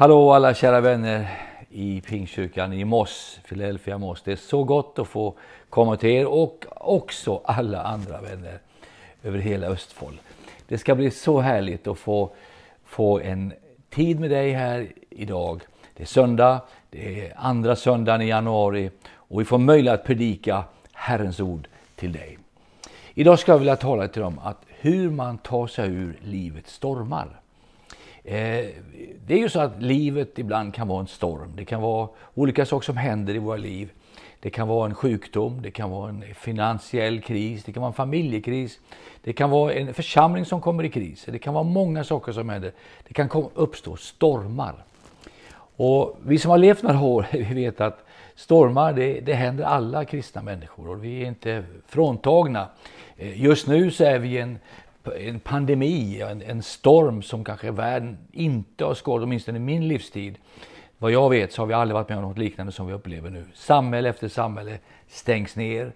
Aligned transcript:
Hallå 0.00 0.32
alla 0.32 0.54
kära 0.54 0.80
vänner 0.80 1.28
i 1.70 2.00
Pingstkyrkan 2.00 2.72
i 2.72 2.84
Moss, 2.84 3.40
Philadelphia 3.48 3.98
Moss. 3.98 4.22
Det 4.22 4.32
är 4.32 4.36
så 4.36 4.64
gott 4.64 4.98
att 4.98 5.08
få 5.08 5.34
komma 5.70 5.96
till 5.96 6.10
er 6.10 6.26
och 6.26 6.64
också 6.70 7.40
alla 7.44 7.82
andra 7.82 8.20
vänner 8.20 8.58
över 9.22 9.38
hela 9.38 9.66
Östfold. 9.66 10.18
Det 10.68 10.78
ska 10.78 10.94
bli 10.94 11.10
så 11.10 11.40
härligt 11.40 11.86
att 11.86 11.98
få, 11.98 12.30
få 12.84 13.20
en 13.20 13.52
tid 13.90 14.20
med 14.20 14.30
dig 14.30 14.52
här 14.52 14.88
idag. 15.10 15.62
Det 15.96 16.02
är 16.02 16.06
söndag, 16.06 16.60
det 16.90 17.26
är 17.26 17.32
andra 17.36 17.76
söndagen 17.76 18.22
i 18.22 18.28
januari 18.28 18.90
och 19.14 19.40
vi 19.40 19.44
får 19.44 19.58
möjlighet 19.58 20.00
att 20.00 20.06
predika 20.06 20.64
Herrens 20.92 21.40
ord 21.40 21.68
till 21.96 22.12
dig. 22.12 22.38
Idag 23.14 23.38
ska 23.38 23.52
jag 23.52 23.58
vilja 23.58 23.76
tala 23.76 24.08
till 24.08 24.22
dem 24.22 24.38
att 24.44 24.62
hur 24.68 25.10
man 25.10 25.38
tar 25.38 25.66
sig 25.66 25.88
ur 25.88 26.18
livets 26.22 26.74
stormar. 26.74 27.39
Eh, 28.24 28.66
det 29.26 29.34
är 29.34 29.38
ju 29.38 29.48
så 29.48 29.60
att 29.60 29.82
livet 29.82 30.38
ibland 30.38 30.74
kan 30.74 30.88
vara 30.88 31.00
en 31.00 31.06
storm. 31.06 31.52
Det 31.56 31.64
kan 31.64 31.82
vara 31.82 32.08
olika 32.34 32.66
saker 32.66 32.84
som 32.84 32.96
händer 32.96 33.34
i 33.34 33.38
våra 33.38 33.56
liv. 33.56 33.90
Det 34.40 34.50
kan 34.50 34.68
vara 34.68 34.86
en 34.86 34.94
sjukdom, 34.94 35.62
det 35.62 35.70
kan 35.70 35.90
vara 35.90 36.08
en 36.08 36.24
finansiell 36.34 37.20
kris, 37.20 37.64
det 37.64 37.72
kan 37.72 37.80
vara 37.80 37.90
en 37.90 37.94
familjekris. 37.94 38.78
Det 39.22 39.32
kan 39.32 39.50
vara 39.50 39.72
en 39.72 39.94
församling 39.94 40.44
som 40.44 40.60
kommer 40.60 40.84
i 40.84 40.90
kris. 40.90 41.24
Det 41.28 41.38
kan 41.38 41.54
vara 41.54 41.64
många 41.64 42.04
saker 42.04 42.32
som 42.32 42.48
händer. 42.48 42.72
Det 43.08 43.14
kan 43.14 43.28
uppstå 43.54 43.96
stormar. 43.96 44.74
Och 45.76 46.18
vi 46.26 46.38
som 46.38 46.50
har 46.50 46.58
levt 46.58 46.82
några 46.82 47.00
år 47.00 47.26
vi 47.32 47.54
vet 47.54 47.80
att 47.80 48.04
stormar 48.34 48.92
det, 48.92 49.20
det 49.20 49.34
händer 49.34 49.64
alla 49.64 50.04
kristna 50.04 50.42
människor 50.42 50.88
och 50.88 51.04
vi 51.04 51.22
är 51.22 51.26
inte 51.26 51.64
fråntagna. 51.86 52.68
Eh, 53.16 53.42
just 53.42 53.66
nu 53.66 53.90
så 53.90 54.04
är 54.04 54.18
vi 54.18 54.28
i 54.28 54.38
en 54.38 54.58
en 55.16 55.40
pandemi, 55.40 56.20
en, 56.20 56.42
en 56.42 56.62
storm 56.62 57.22
som 57.22 57.44
kanske 57.44 57.70
världen 57.70 58.18
inte 58.32 58.84
har 58.84 58.94
skådat, 58.94 59.24
åtminstone 59.24 59.56
i 59.58 59.60
min 59.60 59.88
livstid. 59.88 60.38
Vad 60.98 61.12
jag 61.12 61.30
vet 61.30 61.52
så 61.52 61.62
har 61.62 61.66
vi 61.66 61.74
aldrig 61.74 61.94
varit 61.94 62.08
med 62.08 62.18
om 62.18 62.24
något 62.24 62.38
liknande 62.38 62.72
som 62.72 62.86
vi 62.86 62.92
upplever 62.92 63.30
nu. 63.30 63.44
Samhälle 63.54 64.08
efter 64.08 64.28
samhälle 64.28 64.78
stängs 65.08 65.56
ner. 65.56 65.92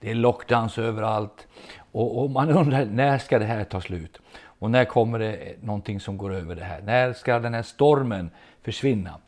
Det 0.00 0.10
är 0.10 0.14
lockdowns 0.14 0.78
överallt. 0.78 1.46
Och, 1.92 2.22
och, 2.22 2.30
man 2.30 2.50
undrar 2.50 2.84
när 2.84 3.18
ska 3.18 3.38
det 3.38 3.44
här 3.44 3.64
ta 3.64 3.80
slut? 3.80 4.20
Och 4.36 4.70
när 4.70 4.84
kommer 4.84 5.18
det 5.18 5.62
någonting 5.62 6.00
som 6.00 6.18
går 6.18 6.34
över 6.34 6.54
det 6.54 6.64
här? 6.64 6.82
När 6.82 7.12
ska 7.12 7.38
den 7.38 7.54
här 7.54 7.62
stormen 7.62 8.30
försvinna? 8.62 9.20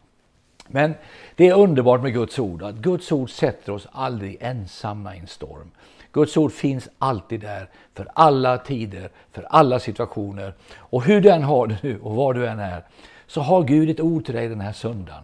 Men 0.68 0.94
det 1.36 1.48
är 1.48 1.55
underbart 1.55 2.02
med 2.02 2.12
Guds 2.12 2.39
ord, 2.39 2.62
att 2.62 2.74
Guds 2.74 3.12
ord 3.12 3.30
sätter 3.30 3.72
oss 3.72 3.89
aldrig 3.92 4.36
ensamma 4.41 5.16
i 5.16 5.18
en 5.18 5.27
storm. 5.27 5.70
Guds 6.17 6.36
ord 6.36 6.53
finns 6.53 6.89
alltid 6.98 7.41
där 7.41 7.69
för 7.95 8.09
alla 8.14 8.59
tider, 8.59 9.09
för 9.33 9.47
alla 9.50 9.78
situationer. 9.78 10.55
Och 10.77 11.03
hur 11.03 11.20
du 11.20 11.31
än 11.31 11.42
har 11.42 11.67
det 11.67 11.77
nu 11.83 12.00
och 12.00 12.14
var 12.14 12.34
du 12.34 12.47
än 12.47 12.58
är, 12.58 12.83
så 13.27 13.41
har 13.41 13.62
Gud 13.62 13.91
ett 13.91 14.00
ord 14.00 14.25
till 14.25 14.34
dig 14.34 14.48
den 14.48 14.61
här 14.61 14.73
söndagen. 14.73 15.23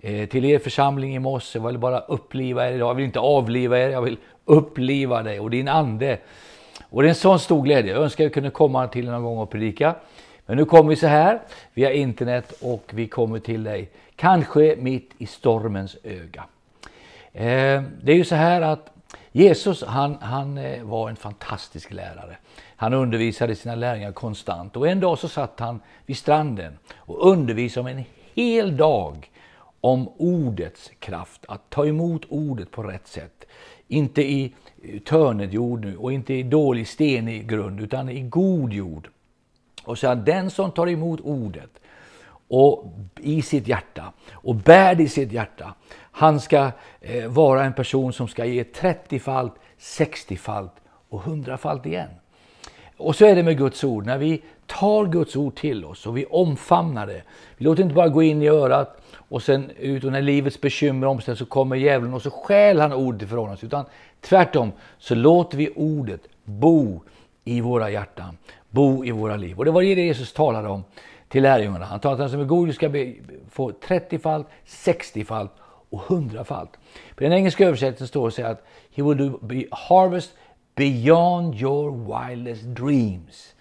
Eh, 0.00 0.28
till 0.28 0.44
er 0.44 0.58
församling 0.58 1.16
i 1.16 1.18
Mosse, 1.18 1.58
jag 1.58 1.66
vill 1.66 1.78
bara 1.78 1.98
uppliva 1.98 2.68
er 2.68 2.72
idag. 2.72 2.88
Jag 2.88 2.94
vill 2.94 3.04
inte 3.04 3.18
avliva 3.18 3.78
er, 3.78 3.88
jag 3.88 4.02
vill 4.02 4.16
uppliva 4.44 5.22
dig 5.22 5.40
och 5.40 5.50
din 5.50 5.68
ande. 5.68 6.18
Och 6.90 7.02
det 7.02 7.08
är 7.08 7.10
en 7.10 7.14
sån 7.14 7.38
stor 7.38 7.62
glädje. 7.62 7.92
Jag 7.92 8.02
önskar 8.02 8.24
jag 8.24 8.34
kunde 8.34 8.50
komma 8.50 8.88
till 8.88 9.10
någon 9.10 9.22
gång 9.22 9.38
och 9.38 9.50
predika. 9.50 9.94
Men 10.46 10.56
nu 10.56 10.64
kommer 10.64 10.90
vi 10.90 10.96
så 10.96 11.06
här 11.06 11.40
via 11.74 11.92
internet 11.92 12.52
och 12.60 12.90
vi 12.94 13.08
kommer 13.08 13.38
till 13.38 13.64
dig, 13.64 13.90
kanske 14.16 14.76
mitt 14.78 15.10
i 15.18 15.26
stormens 15.26 15.96
öga. 16.04 16.44
Eh, 17.32 17.82
det 18.02 18.12
är 18.12 18.16
ju 18.16 18.24
så 18.24 18.34
här 18.34 18.62
att 18.62 18.95
Jesus 19.36 19.82
han, 19.82 20.16
han 20.20 20.58
eh, 20.58 20.84
var 20.84 21.10
en 21.10 21.16
fantastisk 21.16 21.92
lärare. 21.92 22.36
Han 22.76 22.92
undervisade 22.92 23.54
sina 23.56 23.74
lärjungar 23.74 24.12
konstant 24.12 24.76
och 24.76 24.88
en 24.88 25.00
dag 25.00 25.18
så 25.18 25.28
satt 25.28 25.60
han 25.60 25.80
vid 26.06 26.16
stranden 26.16 26.78
och 26.96 27.30
undervisade 27.30 27.80
om 27.80 27.96
en 27.96 28.04
hel 28.34 28.76
dag 28.76 29.30
om 29.80 30.08
ordets 30.08 30.90
kraft, 30.98 31.44
att 31.48 31.70
ta 31.70 31.86
emot 31.86 32.22
ordet 32.28 32.70
på 32.70 32.82
rätt 32.82 33.06
sätt. 33.06 33.44
Inte 33.88 34.22
i 34.22 34.54
eh, 34.82 35.00
törnet 35.00 35.52
jord 35.52 35.84
nu 35.84 35.96
och 35.96 36.12
inte 36.12 36.34
i 36.34 36.42
dålig 36.42 36.88
stenig 36.88 37.48
grund 37.48 37.80
utan 37.80 38.08
i 38.08 38.20
god 38.20 38.72
jord. 38.72 39.08
Och 39.84 39.98
så 39.98 40.08
att 40.08 40.26
den 40.26 40.50
som 40.50 40.70
tar 40.70 40.88
emot 40.88 41.20
ordet 41.20 41.70
och 42.48 42.92
i 43.20 43.42
sitt 43.42 43.68
hjärta 43.68 44.12
och 44.32 44.54
bär 44.54 44.94
det 44.94 45.02
i 45.02 45.08
sitt 45.08 45.32
hjärta. 45.32 45.74
Han 46.10 46.40
ska 46.40 46.70
eh, 47.00 47.28
vara 47.28 47.64
en 47.64 47.72
person 47.72 48.12
som 48.12 48.28
ska 48.28 48.44
ge 48.44 48.62
30-falt, 48.62 49.54
60-falt 49.78 50.72
och 51.08 51.22
100-falt 51.22 51.86
igen. 51.86 52.08
Och 52.96 53.16
så 53.16 53.26
är 53.26 53.36
det 53.36 53.42
med 53.42 53.58
Guds 53.58 53.84
ord. 53.84 54.06
När 54.06 54.18
vi 54.18 54.42
tar 54.66 55.06
Guds 55.06 55.36
ord 55.36 55.54
till 55.54 55.84
oss 55.84 56.06
och 56.06 56.16
vi 56.16 56.26
omfamnar 56.26 57.06
det. 57.06 57.22
Vi 57.56 57.64
låter 57.64 57.82
inte 57.82 57.94
bara 57.94 58.08
gå 58.08 58.22
in 58.22 58.42
i 58.42 58.48
örat 58.48 59.00
och 59.28 59.42
sen 59.42 59.70
ut 59.78 60.04
och 60.04 60.12
när 60.12 60.22
livets 60.22 60.60
bekymmer 60.60 61.06
omställs 61.06 61.38
så 61.38 61.46
kommer 61.46 61.76
djävulen 61.76 62.14
och 62.14 62.22
så 62.22 62.30
stjäl 62.30 62.80
han 62.80 62.92
ordet 62.92 63.22
ifrån 63.22 63.50
oss. 63.50 63.64
Utan 63.64 63.84
tvärtom 64.20 64.72
så 64.98 65.14
låter 65.14 65.58
vi 65.58 65.72
ordet 65.76 66.20
bo 66.44 67.02
i 67.44 67.60
våra 67.60 67.90
hjärtan, 67.90 68.38
bo 68.70 69.04
i 69.04 69.10
våra 69.10 69.36
liv. 69.36 69.58
Och 69.58 69.64
det 69.64 69.70
var 69.70 69.82
det 69.82 69.88
Jesus 69.88 70.32
talade 70.32 70.68
om 70.68 70.84
till 71.28 71.42
lärjungarna. 71.42 71.84
Han 71.84 72.00
talar 72.00 72.14
att 72.14 72.18
den 72.18 72.30
som 72.30 72.40
är 72.40 72.44
god 72.44 72.74
ska 72.74 72.90
få 73.50 73.70
30-falt, 73.70 74.46
60-falt 74.66 75.50
och 75.90 76.00
100-falt. 76.00 76.70
På 77.14 77.24
den 77.24 77.32
engelska 77.32 77.66
översättningen 77.66 78.08
står 78.08 78.32
det 78.36 78.48
att 78.48 78.66
He 78.94 79.02
will 79.02 79.16
do 79.16 79.38
be 79.42 79.64
harvest 79.70 80.34
beyond 80.74 81.54
your 81.54 81.90
wildest 81.90 82.62
dreams. 82.62 83.54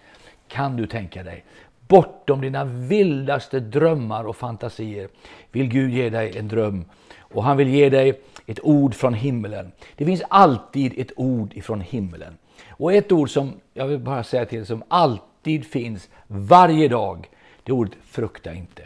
Kan 0.48 0.76
du 0.76 0.88
tänka 0.88 1.24
dig? 1.24 1.44
Bortom 1.88 2.42
dina 2.42 2.64
vildaste 2.66 3.60
drömmar 3.60 4.24
och 4.24 4.36
fantasier 4.36 5.08
vill 5.52 5.68
Gud 5.68 5.94
ge 5.94 6.10
dig 6.10 6.38
en 6.38 6.48
dröm. 6.48 6.86
Och 7.20 7.44
han 7.44 7.58
vill 7.58 7.68
ge 7.68 7.90
dig 7.90 8.22
ett 8.46 8.60
ord 8.64 8.96
från 8.96 9.14
himmelen. 9.14 9.72
Det 9.96 10.06
finns 10.06 10.24
alltid 10.30 11.00
ett 11.00 11.12
ord 11.16 11.54
ifrån 11.54 11.82
himmelen. 11.82 12.38
Och 12.70 12.94
ett 12.94 13.12
ord 13.12 13.30
som, 13.30 13.54
jag 13.74 13.88
vill 13.88 14.00
bara 14.00 14.24
säga 14.24 14.46
till 14.46 14.66
som 14.66 14.84
alltid 14.88 15.66
finns 15.66 16.10
varje 16.28 16.88
dag, 16.88 17.30
det 17.66 17.72
är 17.72 17.74
ordet 17.74 17.94
frukta 18.06 18.54
inte. 18.54 18.84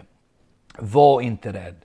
Var 0.78 1.22
inte 1.22 1.54
rädd. 1.54 1.76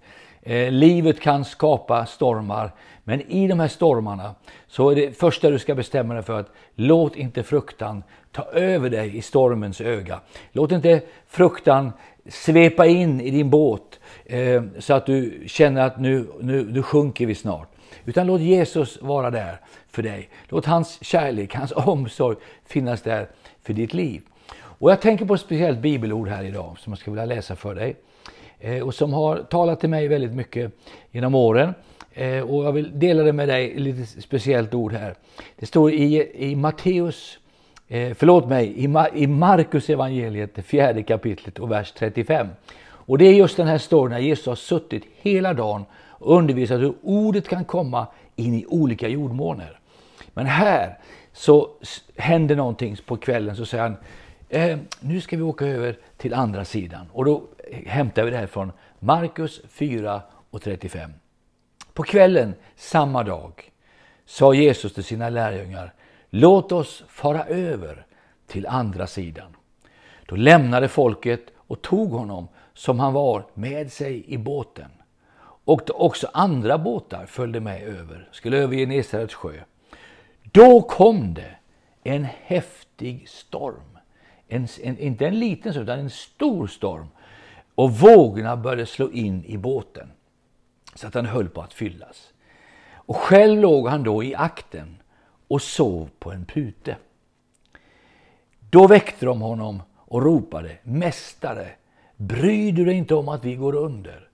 Eh, 0.43 0.73
livet 0.73 1.21
kan 1.21 1.45
skapa 1.45 2.07
stormar, 2.07 2.73
men 3.05 3.21
i 3.21 3.49
de 3.49 3.61
här 3.61 3.69
stormarna 3.69 4.35
så 4.67 4.91
är 4.91 4.97
det 4.97 5.19
första 5.19 5.51
du 5.51 5.59
ska 5.59 5.75
bestämma 5.75 6.15
dig 6.15 6.23
för 6.23 6.41
att 6.41 6.51
låt 6.75 7.17
inte 7.17 7.43
fruktan 7.43 8.03
ta 8.33 8.43
över 8.43 8.91
dig 8.91 9.17
i 9.17 9.23
stormens 9.23 9.81
öga. 9.81 10.21
Låt 10.53 10.73
inte 10.73 11.03
fruktan 11.27 11.93
svepa 12.29 12.87
in 12.87 13.21
i 13.21 13.31
din 13.31 13.51
båt 13.51 14.01
eh, 14.25 14.63
så 14.79 14.95
att 14.95 15.07
du 15.07 15.45
känner 15.47 15.87
att 15.87 16.01
nu, 16.01 16.29
nu, 16.41 16.65
nu 16.65 16.83
sjunker 16.83 17.27
vi 17.27 17.35
snart. 17.35 17.69
Utan 18.05 18.27
låt 18.27 18.41
Jesus 18.41 19.03
vara 19.03 19.31
där 19.31 19.61
för 19.89 20.03
dig. 20.03 20.29
Låt 20.49 20.67
hans 20.67 21.05
kärlek, 21.05 21.55
hans 21.55 21.73
omsorg 21.77 22.37
finnas 22.67 23.03
där 23.03 23.29
för 23.63 23.73
ditt 23.73 23.95
liv. 23.95 24.23
Och 24.85 24.91
jag 24.91 25.01
tänker 25.01 25.25
på 25.25 25.35
ett 25.35 25.41
speciellt 25.41 25.79
bibelord 25.79 26.29
här 26.29 26.45
idag 26.45 26.77
som 26.79 26.93
jag 26.93 26.99
skulle 26.99 27.21
vilja 27.21 27.35
läsa 27.35 27.57
för 27.57 27.75
dig. 27.75 27.97
Eh, 28.59 28.83
och 28.83 28.95
som 28.95 29.13
har 29.13 29.39
talat 29.39 29.81
till 29.81 29.89
mig 29.89 30.09
väldigt 30.09 30.33
mycket 30.33 30.73
genom 31.11 31.35
åren. 31.35 31.75
Eh, 32.13 32.41
och 32.41 32.65
jag 32.65 32.73
vill 32.73 32.99
dela 32.99 33.23
det 33.23 33.33
med 33.33 33.49
dig, 33.49 33.73
ett 33.73 33.81
lite 33.81 34.21
speciellt 34.21 34.75
ord 34.75 34.93
här. 34.93 35.15
Det 35.57 35.67
står 35.67 35.93
i, 35.93 36.33
i 36.35 36.57
Matteus, 36.57 37.39
eh, 37.89 38.15
förlåt 38.15 38.49
mig, 38.49 38.67
i, 38.67 38.85
i 39.15 39.27
Markus 39.27 39.91
evangeliet, 39.91 40.55
det 40.55 40.63
fjärde 40.63 41.03
kapitlet 41.03 41.59
och 41.59 41.71
vers 41.71 41.93
35. 41.93 42.47
Och 42.87 43.19
det 43.19 43.25
är 43.25 43.35
just 43.35 43.57
den 43.57 43.67
här 43.67 43.79
storyn 43.79 44.13
när 44.13 44.19
Jesus 44.19 44.47
har 44.47 44.55
suttit 44.55 45.05
hela 45.17 45.55
dagen 45.55 45.85
och 46.09 46.37
undervisat 46.37 46.81
hur 46.81 46.95
ordet 47.03 47.49
kan 47.49 47.65
komma 47.65 48.07
in 48.37 48.55
i 48.55 48.67
olika 48.69 49.09
jordmåner. 49.09 49.79
Men 50.35 50.47
här 50.47 50.99
så 51.33 51.69
händer 52.17 52.57
någonting 52.57 52.97
på 53.07 53.17
kvällen 53.17 53.57
så 53.57 53.67
säger 53.67 53.83
han 53.83 53.97
eh, 54.55 54.79
nu 55.01 55.21
ska 55.21 55.37
vi 55.37 55.43
åka 55.43 55.67
över 55.67 55.99
till 56.17 56.35
andra 56.35 56.65
sidan. 56.65 57.07
Och 57.13 57.25
då 57.25 57.43
hämtar 57.87 58.25
vi 58.25 58.31
det 58.31 58.37
här 58.37 58.47
från 58.47 58.73
Markus 58.99 59.61
4 59.69 60.23
och 60.51 60.63
35. 60.63 61.11
På 61.93 62.03
kvällen 62.03 62.55
samma 62.77 63.23
dag 63.23 63.71
sa 64.25 64.55
Jesus 64.55 64.95
till 64.95 65.05
sina 65.05 65.29
lärjungar 65.29 65.95
Låt 66.37 66.73
oss 66.73 67.05
fara 67.09 67.45
över 67.45 68.07
till 68.47 68.67
andra 68.67 69.07
sidan. 69.07 69.57
Då 70.27 70.37
lämnade 70.37 70.89
folket 70.89 71.41
och 71.57 71.83
tog 71.83 72.11
honom 72.11 72.49
som 72.75 73.01
han 73.01 73.13
var 73.13 73.47
med 73.55 73.93
sig 73.93 74.25
i 74.27 74.39
båten. 74.39 74.91
Och 75.65 76.05
också 76.05 76.29
andra 76.33 76.79
båtar 76.79 77.27
följde 77.27 77.61
med 77.61 77.83
över, 77.83 78.29
skulle 78.33 78.59
över 78.59 78.77
Genesarets 78.77 79.35
sjö. 79.35 79.61
Då 80.43 80.83
kom 80.83 81.35
det 81.35 81.57
en 82.03 82.27
häftig 82.45 83.29
storm. 83.29 83.94
En, 84.49 84.69
en, 84.83 84.99
inte 84.99 85.27
en 85.27 85.39
liten 85.39 85.73
storm, 85.73 85.85
utan 85.85 85.99
en 85.99 86.11
stor 86.11 86.67
storm. 86.67 87.07
Och 87.75 87.93
vågorna 87.93 88.57
började 88.57 88.87
slå 88.87 89.11
in 89.11 89.45
i 89.45 89.57
båten 89.57 90.13
så 90.95 91.07
att 91.07 91.13
den 91.13 91.27
höll 91.27 91.49
på 91.49 91.63
att 91.63 91.73
fyllas. 91.73 92.33
Och 92.93 93.17
själv 93.17 93.61
låg 93.61 93.89
han 93.89 94.03
då 94.03 94.25
i 94.25 94.35
akten 94.35 94.97
och 95.49 95.63
sov 95.63 96.11
på 96.19 96.33
en 96.33 96.45
pute. 96.45 96.97
Då 98.71 98.87
väckte 98.87 99.27
de 99.27 99.41
honom 99.41 99.83
och 99.95 100.23
ropade 100.23 100.77
Mästare, 100.83 101.69
Bryr 102.17 102.73
du 102.73 102.85
dig 102.85 102.95
inte 102.95 103.15
om 103.15 103.29
att 103.29 103.45
vi 103.45 103.55
går 103.55 103.75
under? 103.75 104.29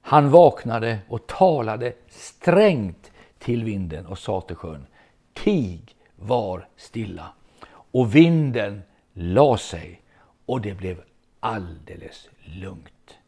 Han 0.00 0.30
vaknade 0.30 0.98
och 1.08 1.26
talade 1.26 1.92
strängt 2.08 3.10
till 3.38 3.64
vinden 3.64 4.06
och 4.06 4.18
sa 4.18 4.40
till 4.40 4.56
sjön, 4.56 4.86
tig, 5.32 5.96
var 6.16 6.68
stilla. 6.76 7.32
Och 7.68 8.14
vinden 8.14 8.82
la 9.12 9.56
sig 9.56 10.02
och 10.46 10.60
det 10.60 10.74
blev 10.74 11.02
alldeles 11.40 12.28
lugnt. 12.44 13.18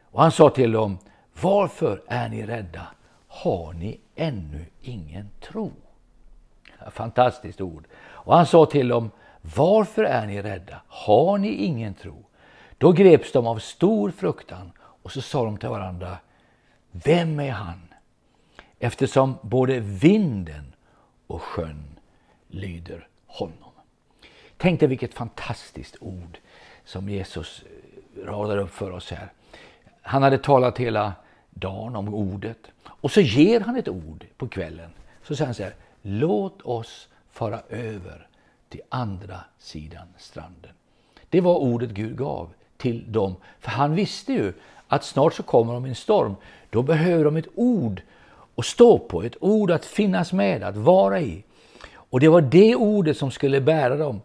Och 0.00 0.22
han 0.22 0.32
sa 0.32 0.50
till 0.50 0.72
dem, 0.72 0.98
varför 1.40 2.02
är 2.06 2.28
ni 2.28 2.46
rädda? 2.46 2.86
Har 3.28 3.72
ni 3.72 4.00
ännu 4.14 4.64
ingen 4.82 5.30
tro? 5.40 5.72
Fantastiskt 6.90 7.60
ord. 7.60 7.84
Och 7.96 8.36
han 8.36 8.46
sa 8.46 8.66
till 8.66 8.88
dem, 8.88 9.10
varför 9.40 10.04
är 10.04 10.26
ni 10.26 10.42
rädda? 10.42 10.82
Har 10.88 11.38
ni 11.38 11.48
ingen 11.48 11.94
tro? 11.94 12.24
Då 12.78 12.92
greps 12.92 13.32
de 13.32 13.46
av 13.46 13.58
stor 13.58 14.10
fruktan 14.10 14.72
och 14.78 15.12
så 15.12 15.22
sa 15.22 15.44
de 15.44 15.58
till 15.58 15.68
varandra, 15.68 16.18
vem 16.90 17.40
är 17.40 17.50
han? 17.50 17.80
Eftersom 18.78 19.34
både 19.42 19.80
vinden 19.80 20.74
och 21.26 21.42
sjön 21.42 21.98
lyder 22.48 23.08
honom. 23.26 23.65
Tänk 24.58 24.80
dig 24.80 24.88
vilket 24.88 25.14
fantastiskt 25.14 25.96
ord 26.00 26.38
som 26.84 27.08
Jesus 27.08 27.64
eh, 27.64 28.26
radar 28.26 28.58
upp 28.58 28.70
för 28.70 28.90
oss 28.90 29.10
här. 29.10 29.32
Han 30.02 30.22
hade 30.22 30.38
talat 30.38 30.78
hela 30.78 31.12
dagen 31.50 31.96
om 31.96 32.14
ordet 32.14 32.58
och 32.86 33.10
så 33.10 33.20
ger 33.20 33.60
han 33.60 33.76
ett 33.76 33.88
ord 33.88 34.26
på 34.36 34.48
kvällen. 34.48 34.90
Så 35.22 35.36
säger 35.36 35.46
han 35.46 35.54
så 35.54 35.62
här, 35.62 35.74
låt 36.02 36.62
oss 36.62 37.08
fara 37.30 37.60
över 37.68 38.26
till 38.68 38.80
andra 38.88 39.40
sidan 39.58 40.06
stranden. 40.18 40.72
Det 41.30 41.40
var 41.40 41.56
ordet 41.56 41.90
Gud 41.90 42.18
gav 42.18 42.52
till 42.76 43.12
dem. 43.12 43.36
För 43.60 43.70
han 43.70 43.94
visste 43.94 44.32
ju 44.32 44.52
att 44.88 45.04
snart 45.04 45.34
så 45.34 45.42
kommer 45.42 45.74
de 45.74 45.86
i 45.86 45.88
en 45.88 45.94
storm. 45.94 46.36
Då 46.70 46.82
behöver 46.82 47.24
de 47.24 47.36
ett 47.36 47.48
ord 47.54 48.02
att 48.56 48.64
stå 48.64 48.98
på, 48.98 49.22
ett 49.22 49.36
ord 49.40 49.70
att 49.70 49.84
finnas 49.84 50.32
med, 50.32 50.62
att 50.62 50.76
vara 50.76 51.20
i. 51.20 51.44
Och 51.94 52.20
det 52.20 52.28
var 52.28 52.40
det 52.40 52.76
ordet 52.76 53.16
som 53.16 53.30
skulle 53.30 53.60
bära 53.60 53.96
dem. 53.96 54.20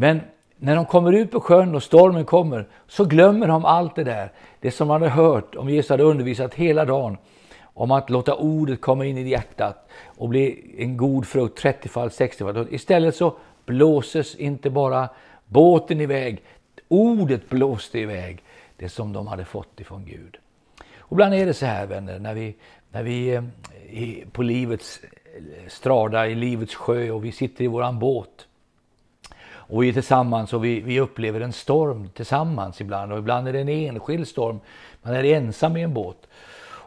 Men 0.00 0.20
när 0.56 0.76
de 0.76 0.86
kommer 0.86 1.12
ut 1.12 1.30
på 1.30 1.40
sjön 1.40 1.74
och 1.74 1.82
stormen 1.82 2.24
kommer 2.24 2.68
så 2.86 3.04
glömmer 3.04 3.48
de 3.48 3.64
allt 3.64 3.94
det 3.94 4.04
där. 4.04 4.32
Det 4.60 4.70
som 4.70 4.88
de 4.88 4.92
hade 4.92 5.08
hört 5.08 5.54
om 5.54 5.70
Jesus 5.70 5.90
hade 5.90 6.02
undervisat 6.02 6.54
hela 6.54 6.84
dagen. 6.84 7.18
Om 7.60 7.90
att 7.90 8.10
låta 8.10 8.34
ordet 8.34 8.80
komma 8.80 9.06
in 9.06 9.18
i 9.18 9.28
hjärtat 9.28 9.88
och 10.04 10.28
bli 10.28 10.74
en 10.78 10.96
god 10.96 11.26
frukt 11.26 11.58
30 11.58 11.88
fall, 11.88 12.10
60 12.10 12.44
fall. 12.44 12.66
Istället 12.70 13.16
så 13.16 13.36
blåses 13.66 14.34
inte 14.34 14.70
bara 14.70 15.08
båten 15.46 16.00
iväg, 16.00 16.42
ordet 16.88 17.48
blåste 17.48 17.98
iväg 17.98 18.42
det 18.76 18.88
som 18.88 19.12
de 19.12 19.26
hade 19.26 19.44
fått 19.44 19.80
ifrån 19.80 20.04
Gud. 20.04 20.36
Och 20.98 21.12
ibland 21.12 21.34
är 21.34 21.46
det 21.46 21.54
så 21.54 21.66
här 21.66 21.86
vänner, 21.86 22.18
när 22.18 22.34
vi, 22.34 22.54
när 22.92 23.02
vi 23.02 23.34
eh, 23.34 23.44
är 23.90 24.30
på 24.32 24.42
livets 24.42 25.00
eh, 25.04 25.68
strada, 25.68 26.26
i 26.26 26.34
livets 26.34 26.74
sjö 26.74 27.10
och 27.10 27.24
vi 27.24 27.32
sitter 27.32 27.64
i 27.64 27.66
våran 27.66 27.98
båt. 27.98 28.46
Och 29.70 29.82
vi 29.82 29.88
är 29.88 29.92
tillsammans 29.92 30.52
och 30.52 30.64
vi, 30.64 30.80
vi 30.80 31.00
upplever 31.00 31.40
en 31.40 31.52
storm 31.52 32.08
tillsammans 32.14 32.80
ibland 32.80 33.12
och 33.12 33.18
ibland 33.18 33.48
är 33.48 33.52
det 33.52 33.60
en 33.60 33.68
enskild 33.68 34.28
storm. 34.28 34.60
Man 35.02 35.14
är 35.14 35.24
ensam 35.24 35.76
i 35.76 35.82
en 35.82 35.94
båt. 35.94 36.26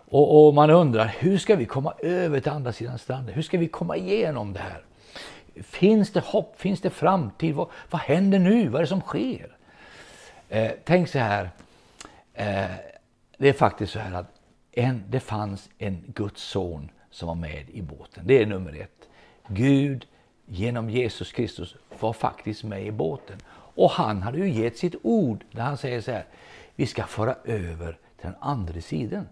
Och, 0.10 0.48
och, 0.48 0.54
man 0.54 0.70
undrar, 0.70 1.16
hur 1.20 1.38
ska 1.38 1.56
vi 1.56 1.66
komma 1.66 1.94
över 2.00 2.40
till 2.40 2.52
andra 2.52 2.74
sidan 2.74 3.00
stranden? 3.00 3.36
Hur 3.36 3.42
ska 3.42 3.58
vi 3.58 3.68
komma 3.68 3.98
igenom 3.98 4.54
det 4.54 4.60
här? 4.60 4.84
Finns 5.64 6.12
det 6.12 6.20
hopp? 6.20 6.54
Finns 6.58 6.82
det 6.82 6.90
framtid? 6.90 7.56
Vad, 7.56 7.68
vad 7.90 8.02
händer 8.02 8.40
nu? 8.40 8.68
Vad 8.68 8.80
är 8.80 8.84
det 8.84 8.88
som 8.88 9.02
sker? 9.02 9.58
Eh, 10.50 10.72
tänk 10.84 11.10
så 11.10 11.20
här. 11.20 11.50
Eh, 12.34 12.66
det 13.38 13.50
är 13.50 13.54
faktiskt 13.54 13.94
så 13.94 14.00
här 14.00 14.14
att 14.14 14.32
en, 14.72 15.04
det 15.08 15.20
fanns 15.20 15.70
en 15.78 16.04
Guds 16.08 16.44
son 16.44 16.92
som 17.12 17.28
var 17.28 17.36
med 17.36 17.70
i 17.70 17.82
båten. 17.82 18.24
Det 18.28 18.42
är 18.42 18.46
nummer 18.46 18.82
ett. 18.82 19.10
Gud 19.48 20.06
genom 20.46 20.90
Jesus 20.90 21.32
Kristus 21.32 21.76
var 22.00 22.14
faktiskt 22.14 22.64
med 22.64 22.86
i 22.86 22.92
båten. 22.92 23.38
Och 23.76 23.90
han 23.90 24.22
hade 24.22 24.38
ju 24.38 24.50
gett 24.50 24.78
sitt 24.78 24.96
ord 25.02 25.44
när 25.52 25.62
han 25.64 25.78
säger 25.78 26.02
så 26.02 26.12
här. 26.12 26.26
Vi 26.76 26.86
ska 26.86 27.04
föra 27.04 27.36
över 27.44 27.92
till 27.92 28.26
den 28.26 28.36
andra 28.40 28.82
sidan. 28.82 29.28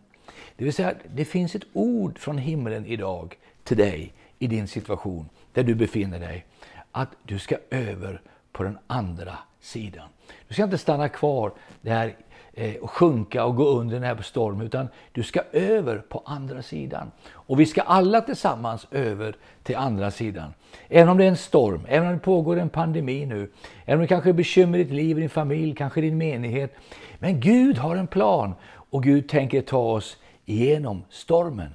Det 0.55 0.63
vill 0.63 0.73
säga, 0.73 0.93
det 1.15 1.25
finns 1.25 1.55
ett 1.55 1.65
ord 1.73 2.19
från 2.19 2.37
himlen 2.37 2.85
idag 2.85 3.37
till 3.63 3.77
dig 3.77 4.13
i 4.39 4.47
din 4.47 4.67
situation 4.67 5.29
där 5.53 5.63
du 5.63 5.75
befinner 5.75 6.19
dig. 6.19 6.45
Att 6.91 7.09
du 7.23 7.39
ska 7.39 7.57
över 7.69 8.21
på 8.51 8.63
den 8.63 8.77
andra 8.87 9.37
sidan. 9.61 10.07
Du 10.47 10.53
ska 10.53 10.63
inte 10.63 10.77
stanna 10.77 11.09
kvar 11.09 11.51
där 11.81 12.15
eh, 12.53 12.75
och 12.75 12.91
sjunka 12.91 13.45
och 13.45 13.55
gå 13.55 13.69
under 13.69 13.93
den 13.95 14.03
här 14.03 14.21
stormen, 14.21 14.65
utan 14.65 14.87
du 15.11 15.23
ska 15.23 15.41
över 15.51 15.97
på 15.97 16.23
andra 16.25 16.61
sidan. 16.61 17.11
Och 17.31 17.59
vi 17.59 17.65
ska 17.65 17.81
alla 17.81 18.21
tillsammans 18.21 18.87
över 18.91 19.35
till 19.63 19.75
andra 19.75 20.11
sidan. 20.11 20.53
Även 20.89 21.09
om 21.09 21.17
det 21.17 21.23
är 21.23 21.29
en 21.29 21.37
storm, 21.37 21.81
även 21.87 22.07
om 22.07 22.13
det 22.13 22.19
pågår 22.19 22.59
en 22.59 22.69
pandemi 22.69 23.25
nu, 23.25 23.51
även 23.85 23.95
om 23.95 24.01
det 24.01 24.07
kanske 24.07 24.29
är 24.29 24.33
bekymmer 24.33 24.77
i 24.77 24.83
ditt 24.83 24.93
liv, 24.93 25.17
din 25.17 25.29
familj, 25.29 25.75
kanske 25.75 26.01
din 26.01 26.17
menighet. 26.17 26.75
Men 27.19 27.39
Gud 27.39 27.77
har 27.77 27.95
en 27.95 28.07
plan 28.07 28.53
och 28.67 29.03
Gud 29.03 29.29
tänker 29.29 29.61
ta 29.61 29.77
oss 29.77 30.17
igenom 30.45 31.03
stormen. 31.09 31.69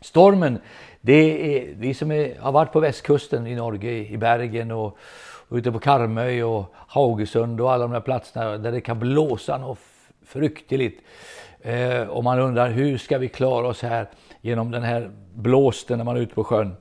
Stormen, 0.00 0.58
det 1.04 1.56
är 1.56 1.74
vi 1.74 1.94
som 1.94 2.10
är, 2.10 2.38
har 2.38 2.52
varit 2.52 2.72
på 2.72 2.80
västkusten 2.80 3.46
i 3.46 3.54
Norge, 3.54 3.92
i 3.92 4.16
Bergen 4.16 4.70
och, 4.70 4.98
och 5.48 5.56
ute 5.56 5.72
på 5.72 5.78
Karmøy 5.78 6.42
och 6.42 6.74
Haugesund 6.74 7.60
och 7.60 7.72
alla 7.72 7.84
de 7.84 7.92
där 7.92 8.00
platserna 8.00 8.58
där 8.58 8.72
det 8.72 8.80
kan 8.80 8.98
blåsa 8.98 9.58
något 9.58 9.78
frukteligt. 10.26 11.02
Eh, 11.60 12.02
och 12.02 12.24
man 12.24 12.38
undrar 12.38 12.70
hur 12.70 12.98
ska 12.98 13.18
vi 13.18 13.28
klara 13.28 13.66
oss 13.66 13.82
här 13.82 14.06
genom 14.40 14.70
den 14.70 14.82
här 14.82 15.10
blåsten 15.34 15.98
när 15.98 16.04
man 16.04 16.16
är 16.16 16.20
ute 16.20 16.34
på 16.34 16.44
sjön. 16.44 16.76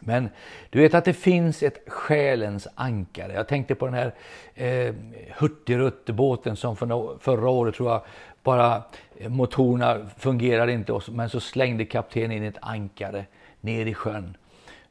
Men 0.00 0.28
du 0.70 0.80
vet 0.80 0.94
att 0.94 1.04
det 1.04 1.12
finns 1.12 1.62
ett 1.62 1.78
själens 1.86 2.68
ankare. 2.74 3.32
Jag 3.32 3.48
tänkte 3.48 3.74
på 3.74 3.86
den 3.86 3.94
här 3.94 4.14
eh, 4.54 4.94
Hurtigrutbåten 5.38 6.56
som 6.56 6.76
för, 6.76 7.18
förra 7.18 7.48
året 7.48 7.74
tror 7.74 7.90
jag 7.90 8.02
bara 8.46 8.82
eh, 9.18 9.28
motorerna 9.28 10.10
fungerade 10.18 10.72
inte 10.72 11.00
men 11.10 11.30
så 11.30 11.40
slängde 11.40 11.84
kaptenen 11.84 12.32
in 12.32 12.42
ett 12.42 12.58
ankare 12.60 13.24
ner 13.60 13.86
i 13.86 13.94
sjön 13.94 14.36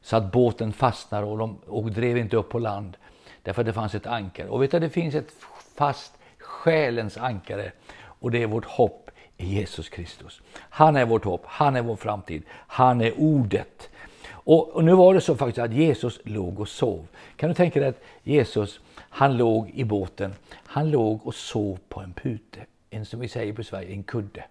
så 0.02 0.16
att 0.16 0.32
båten 0.32 0.72
fastnade 0.72 1.26
och, 1.26 1.38
de, 1.38 1.58
och 1.66 1.90
drev 1.90 2.16
inte 2.16 2.36
upp 2.36 2.48
på 2.48 2.58
land 2.58 2.96
därför 3.42 3.62
att 3.62 3.66
det 3.66 3.72
fanns 3.72 3.94
ett 3.94 4.06
ankare. 4.06 4.48
Och 4.48 4.62
vet 4.62 4.70
du, 4.70 4.78
det 4.78 4.90
finns 4.90 5.14
ett 5.14 5.32
fast 5.76 6.12
själens 6.38 7.16
ankare 7.16 7.72
och 7.96 8.30
det 8.30 8.42
är 8.42 8.46
vårt 8.46 8.64
hopp 8.64 9.10
i 9.36 9.46
Jesus 9.46 9.88
Kristus. 9.88 10.40
Han 10.58 10.96
är 10.96 11.04
vårt 11.04 11.24
hopp, 11.24 11.42
han 11.46 11.76
är 11.76 11.82
vår 11.82 11.96
framtid, 11.96 12.42
han 12.50 13.00
är 13.00 13.20
ordet. 13.20 13.88
Och, 14.30 14.68
och, 14.68 14.84
nu 14.84 14.94
var 14.94 15.14
det 15.14 15.20
så 15.20 15.36
faktiskt 15.36 15.58
att 15.58 15.72
Jesus 15.72 16.20
låg 16.24 16.60
och 16.60 16.68
sov. 16.68 17.06
Kan 17.36 17.48
du 17.48 17.54
tänka 17.54 17.80
dig 17.80 17.88
att 17.88 18.02
Jesus, 18.22 18.80
han 18.96 19.36
låg 19.36 19.70
i 19.70 19.84
båten, 19.84 20.34
han 20.52 20.90
låg 20.90 21.26
och 21.26 21.34
sov 21.34 21.78
på 21.88 22.00
en 22.00 22.12
pute, 22.12 22.58
en 22.96 23.06
som 23.06 23.20
vi 23.20 23.28
säger 23.28 23.52
på 23.52 23.64
Sverige, 23.64 23.92
en 23.92 24.02
kudde. 24.02 24.44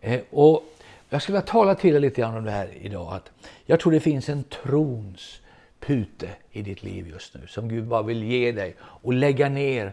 Eh, 0.00 0.20
och 0.30 0.64
jag 1.08 1.22
skulle 1.22 1.36
vilja 1.36 1.46
tala 1.46 1.74
till 1.74 1.92
dig 1.92 2.00
lite 2.00 2.20
grann 2.20 2.36
om 2.36 2.44
det 2.44 2.50
här 2.50 2.68
idag. 2.80 3.14
Att 3.14 3.30
jag 3.66 3.80
tror 3.80 3.92
det 3.92 4.00
finns 4.00 4.28
en 4.28 4.44
trons 4.44 5.40
pute 5.80 6.28
i 6.52 6.62
ditt 6.62 6.82
liv 6.82 7.08
just 7.08 7.34
nu 7.34 7.46
som 7.46 7.68
Gud 7.68 7.84
bara 7.84 8.02
vill 8.02 8.22
ge 8.22 8.52
dig 8.52 8.76
och 8.80 9.12
lägga 9.12 9.48
ner 9.48 9.92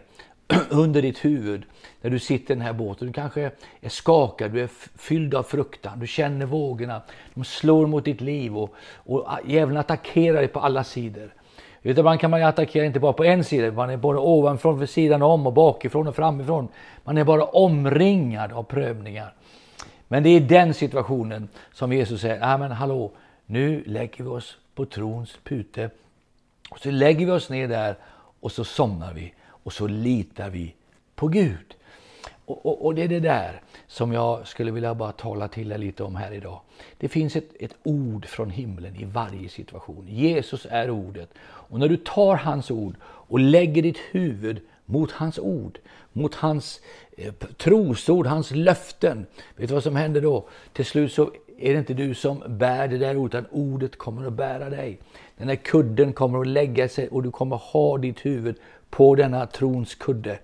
under 0.70 1.02
ditt 1.02 1.24
huvud 1.24 1.62
när 2.00 2.10
du 2.10 2.18
sitter 2.18 2.54
i 2.54 2.56
den 2.56 2.66
här 2.66 2.72
båten. 2.72 3.06
Du 3.06 3.12
kanske 3.12 3.50
är 3.80 3.88
skakad, 3.88 4.52
du 4.52 4.60
är 4.60 4.68
fylld 4.98 5.34
av 5.34 5.42
fruktan, 5.42 6.00
du 6.00 6.06
känner 6.06 6.46
vågorna. 6.46 7.02
De 7.34 7.44
slår 7.44 7.86
mot 7.86 8.04
ditt 8.04 8.20
liv 8.20 8.58
och, 8.58 8.74
och 8.94 9.28
djävulen 9.46 9.76
attackerar 9.76 10.36
dig 10.36 10.48
på 10.48 10.60
alla 10.60 10.84
sidor. 10.84 11.34
Utan 11.82 12.04
man 12.04 12.18
kan 12.18 12.30
man 12.30 12.42
attackera 12.42 12.84
inte 12.84 13.00
bara 13.00 13.12
på 13.12 13.24
en 13.24 13.44
sida, 13.44 13.72
man 13.72 13.90
är 13.90 13.96
både 13.96 14.18
ovanifrån, 14.18 14.78
vid 14.78 14.88
sidan 14.88 15.22
om 15.22 15.46
och 15.46 15.52
bakifrån 15.52 16.08
och 16.08 16.16
framifrån. 16.16 16.68
Man 17.04 17.18
är 17.18 17.24
bara 17.24 17.44
omringad 17.44 18.52
av 18.52 18.62
prövningar. 18.62 19.34
Men 20.08 20.22
det 20.22 20.28
är 20.28 20.36
i 20.36 20.40
den 20.40 20.74
situationen 20.74 21.48
som 21.72 21.92
Jesus 21.92 22.20
säger, 22.20 22.40
nej 22.40 22.58
men 22.58 22.72
hallå, 22.72 23.10
nu 23.46 23.84
lägger 23.86 24.24
vi 24.24 24.30
oss 24.30 24.56
på 24.74 24.84
trons 24.84 25.38
pute. 25.44 25.90
Och 26.70 26.78
så 26.78 26.90
lägger 26.90 27.26
vi 27.26 27.32
oss 27.32 27.50
ner 27.50 27.68
där 27.68 27.96
och 28.40 28.52
så 28.52 28.64
somnar 28.64 29.14
vi 29.14 29.34
och 29.46 29.72
så 29.72 29.86
litar 29.86 30.50
vi 30.50 30.74
på 31.14 31.28
Gud. 31.28 31.74
Och, 32.50 32.66
och, 32.66 32.86
och, 32.86 32.94
det 32.94 33.02
är 33.02 33.08
det 33.08 33.20
där 33.20 33.60
som 33.86 34.12
jag 34.12 34.46
skulle 34.46 34.70
vilja 34.70 34.94
bara 34.94 35.12
tala 35.12 35.48
till 35.48 35.72
er 35.72 35.78
lite 35.78 36.02
om 36.02 36.16
här 36.16 36.32
idag. 36.32 36.60
Det 36.98 37.08
finns 37.08 37.36
ett, 37.36 37.50
ett 37.60 37.74
ord 37.82 38.26
från 38.26 38.50
himlen 38.50 38.96
i 38.96 39.04
varje 39.04 39.48
situation. 39.48 40.06
Jesus 40.08 40.66
är 40.70 40.90
ordet. 40.90 41.30
Och 41.40 41.78
när 41.78 41.88
du 41.88 41.96
tar 41.96 42.36
hans 42.36 42.70
ord 42.70 42.94
och 43.02 43.38
lägger 43.38 43.82
ditt 43.82 43.98
huvud 44.10 44.60
mot 44.84 45.12
hans 45.12 45.38
ord, 45.38 45.78
mot 46.12 46.34
hans 46.34 46.80
eh, 47.16 47.32
trosord, 47.56 48.26
hans 48.26 48.50
löften. 48.50 49.26
Vet 49.56 49.68
du 49.68 49.74
vad 49.74 49.82
som 49.82 49.96
händer 49.96 50.20
då? 50.20 50.48
Till 50.72 50.86
slut 50.86 51.12
så 51.12 51.30
är 51.58 51.72
det 51.72 51.78
inte 51.78 51.94
du 51.94 52.14
som 52.14 52.42
bär 52.46 52.88
det 52.88 52.98
där 52.98 53.16
ordet, 53.16 53.34
utan 53.34 53.46
ordet 53.50 53.96
kommer 53.96 54.26
att 54.26 54.32
bära 54.32 54.70
dig. 54.70 54.98
Den 55.36 55.48
här 55.48 55.56
kudden 55.56 56.12
kommer 56.12 56.40
att 56.40 56.46
lägga 56.46 56.88
sig 56.88 57.08
och 57.08 57.22
du 57.22 57.30
kommer 57.30 57.56
att 57.56 57.62
ha 57.62 57.98
ditt 57.98 58.26
huvud 58.26 58.56
på 58.90 59.14
denna 59.14 59.46
trons 59.46 59.94
kudde. 59.94 60.38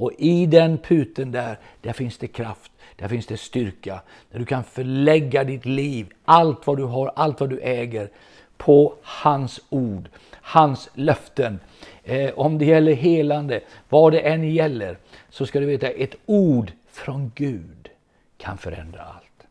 Och 0.00 0.12
i 0.18 0.46
den 0.46 0.78
puten 0.78 1.32
där, 1.32 1.58
där 1.80 1.92
finns 1.92 2.18
det 2.18 2.26
kraft, 2.26 2.72
där 2.96 3.08
finns 3.08 3.26
det 3.26 3.36
styrka. 3.36 4.00
Där 4.30 4.38
du 4.38 4.44
kan 4.44 4.64
förlägga 4.64 5.44
ditt 5.44 5.66
liv, 5.66 6.12
allt 6.24 6.66
vad 6.66 6.76
du 6.76 6.84
har, 6.84 7.12
allt 7.16 7.40
vad 7.40 7.50
du 7.50 7.60
äger, 7.60 8.10
på 8.56 8.94
hans 9.02 9.60
ord, 9.68 10.08
hans 10.32 10.90
löften. 10.94 11.60
Eh, 12.04 12.30
om 12.34 12.58
det 12.58 12.64
gäller 12.64 12.92
helande, 12.92 13.60
vad 13.88 14.12
det 14.12 14.20
än 14.20 14.54
gäller, 14.54 14.98
så 15.30 15.46
ska 15.46 15.60
du 15.60 15.66
veta 15.66 15.88
ett 15.88 16.14
ord 16.26 16.72
från 16.90 17.32
Gud 17.34 17.88
kan 18.36 18.58
förändra 18.58 19.02
allt. 19.02 19.46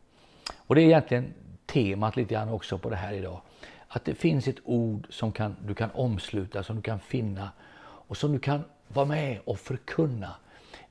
Och 0.56 0.74
det 0.74 0.80
är 0.80 0.86
egentligen 0.86 1.34
temat 1.66 2.16
lite 2.16 2.34
grann 2.34 2.48
också 2.48 2.78
på 2.78 2.90
det 2.90 2.96
här 2.96 3.12
idag. 3.12 3.40
Att 3.88 4.04
det 4.04 4.14
finns 4.14 4.48
ett 4.48 4.60
ord 4.64 5.06
som 5.10 5.32
kan, 5.32 5.56
du 5.66 5.74
kan 5.74 5.90
omsluta, 5.90 6.62
som 6.62 6.76
du 6.76 6.82
kan 6.82 7.00
finna 7.00 7.50
och 7.82 8.16
som 8.16 8.32
du 8.32 8.38
kan 8.38 8.64
vara 8.92 9.06
med 9.06 9.38
och 9.44 9.58
förkunna 9.58 10.34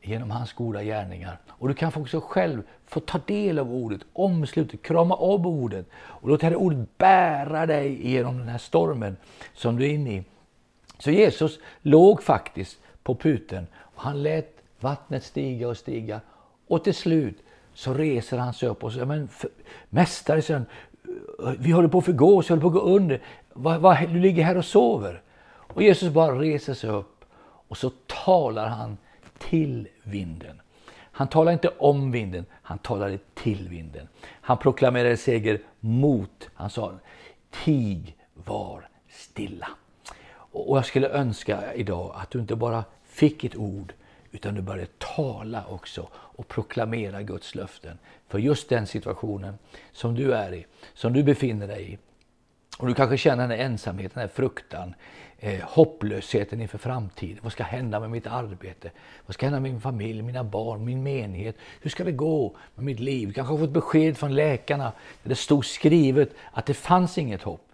genom 0.01 0.31
hans 0.31 0.53
goda 0.53 0.83
gärningar. 0.83 1.37
Och 1.47 1.67
du 1.67 1.73
kan 1.73 1.91
också 1.95 2.21
själv 2.21 2.61
få 2.87 2.99
ta 2.99 3.19
del 3.25 3.59
av 3.59 3.73
ordet, 3.73 4.01
omsluta, 4.13 4.77
krama 4.77 5.15
om 5.15 5.45
ordet 5.45 5.85
och 5.93 6.29
låta 6.29 6.49
det 6.49 6.55
ordet 6.55 6.97
bära 6.97 7.65
dig 7.65 8.11
genom 8.11 8.37
den 8.37 8.47
här 8.47 8.57
stormen 8.57 9.17
som 9.53 9.77
du 9.77 9.85
är 9.85 9.89
inne 9.89 10.13
i. 10.13 10.23
Så 10.99 11.11
Jesus 11.11 11.59
låg 11.81 12.23
faktiskt 12.23 12.79
på 13.03 13.15
puten 13.15 13.67
och 13.75 14.01
han 14.01 14.23
lät 14.23 14.55
vattnet 14.79 15.23
stiga 15.23 15.67
och 15.67 15.77
stiga 15.77 16.21
och 16.67 16.83
till 16.83 16.95
slut 16.95 17.37
så 17.73 17.93
reser 17.93 18.37
han 18.37 18.53
sig 18.53 18.69
upp 18.69 18.83
och 18.83 18.91
säger, 18.91 19.05
men 19.05 19.27
för, 19.27 19.49
mästare, 19.89 20.41
sen, 20.41 20.65
vi 21.59 21.71
håller 21.71 21.87
på 21.87 21.97
att 21.97 22.05
förgås, 22.05 22.49
vi 22.49 22.53
håller 22.53 22.61
på 22.61 22.67
att 22.67 22.73
gå 22.73 22.81
under. 22.81 23.21
Va, 23.53 23.77
va, 23.77 23.97
du 24.01 24.19
ligger 24.19 24.43
här 24.43 24.57
och 24.57 24.65
sover. 24.65 25.21
Och 25.49 25.83
Jesus 25.83 26.13
bara 26.13 26.39
reser 26.39 26.73
sig 26.73 26.89
upp 26.89 27.18
och 27.69 27.77
så 27.77 27.89
talar 28.07 28.67
han 28.67 28.97
till 29.37 29.87
vinden. 30.03 30.61
Han 31.11 31.27
talar 31.27 31.51
inte 31.51 31.67
om 31.67 32.11
vinden, 32.11 32.45
han 32.51 32.77
talade 32.77 33.17
till 33.33 33.69
vinden. 33.69 34.07
Han 34.25 34.57
proklamerade 34.57 35.17
seger 35.17 35.61
mot, 35.79 36.49
han 36.53 36.69
sa 36.69 36.93
tig 37.65 38.17
var 38.33 38.89
stilla. 39.09 39.69
Och 40.51 40.77
jag 40.77 40.85
skulle 40.85 41.09
önska 41.09 41.73
idag 41.73 42.15
att 42.15 42.31
du 42.31 42.39
inte 42.39 42.55
bara 42.55 42.83
fick 43.03 43.43
ett 43.43 43.55
ord 43.55 43.93
utan 44.31 44.55
du 44.55 44.61
började 44.61 44.91
tala 44.97 45.65
också 45.65 46.07
och 46.13 46.47
proklamera 46.47 47.21
Guds 47.21 47.55
löften. 47.55 47.97
För 48.27 48.39
just 48.39 48.69
den 48.69 48.87
situationen 48.87 49.57
som 49.91 50.15
du 50.15 50.33
är 50.33 50.53
i, 50.53 50.65
som 50.93 51.13
du 51.13 51.23
befinner 51.23 51.67
dig 51.67 51.93
i. 51.93 51.97
Och 52.79 52.87
du 52.87 52.93
kanske 52.93 53.17
känner 53.17 53.47
den 53.47 53.59
här 53.59 53.65
ensamheten, 53.65 54.11
den 54.13 54.21
här 54.21 54.35
fruktan, 54.35 54.93
eh, 55.39 55.59
hopplösheten 55.63 56.61
inför 56.61 56.77
framtiden. 56.77 57.39
Vad 57.41 57.51
ska 57.51 57.63
hända 57.63 57.99
med 57.99 58.09
mitt 58.09 58.27
arbete? 58.27 58.91
Vad 59.25 59.33
ska 59.33 59.45
hända 59.45 59.59
med 59.59 59.71
min 59.71 59.81
familj, 59.81 60.21
mina 60.21 60.43
barn, 60.43 60.85
min 60.85 61.03
menighet? 61.03 61.55
Hur 61.81 61.89
ska 61.89 62.03
det 62.03 62.11
gå 62.11 62.55
med 62.75 62.85
mitt 62.85 62.99
liv? 62.99 63.33
Kanske 63.33 63.53
har 63.53 63.59
fått 63.59 63.69
besked 63.69 64.17
från 64.17 64.35
läkarna 64.35 64.91
där 65.23 65.29
det 65.29 65.35
stod 65.35 65.65
skrivet 65.65 66.29
att 66.51 66.65
det 66.65 66.73
fanns 66.73 67.17
inget 67.17 67.41
hopp. 67.41 67.65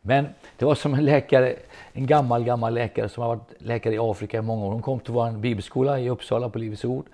Men 0.00 0.28
det 0.56 0.64
var 0.64 0.74
som 0.74 0.94
en 0.94 1.04
läkare, 1.04 1.56
en 1.92 2.06
gammal, 2.06 2.44
gammal 2.44 2.74
läkare 2.74 3.08
som 3.08 3.22
har 3.22 3.36
varit 3.36 3.52
läkare 3.58 3.94
i 3.94 3.98
Afrika 3.98 4.38
i 4.38 4.42
många 4.42 4.66
år. 4.66 4.72
Hon 4.72 4.82
kom 4.82 5.00
till 5.00 5.12
vår 5.12 5.30
bibelskola 5.30 6.00
i 6.00 6.10
Uppsala 6.10 6.48
på 6.48 6.58
Livets 6.58 6.84
Ord. 6.84 7.06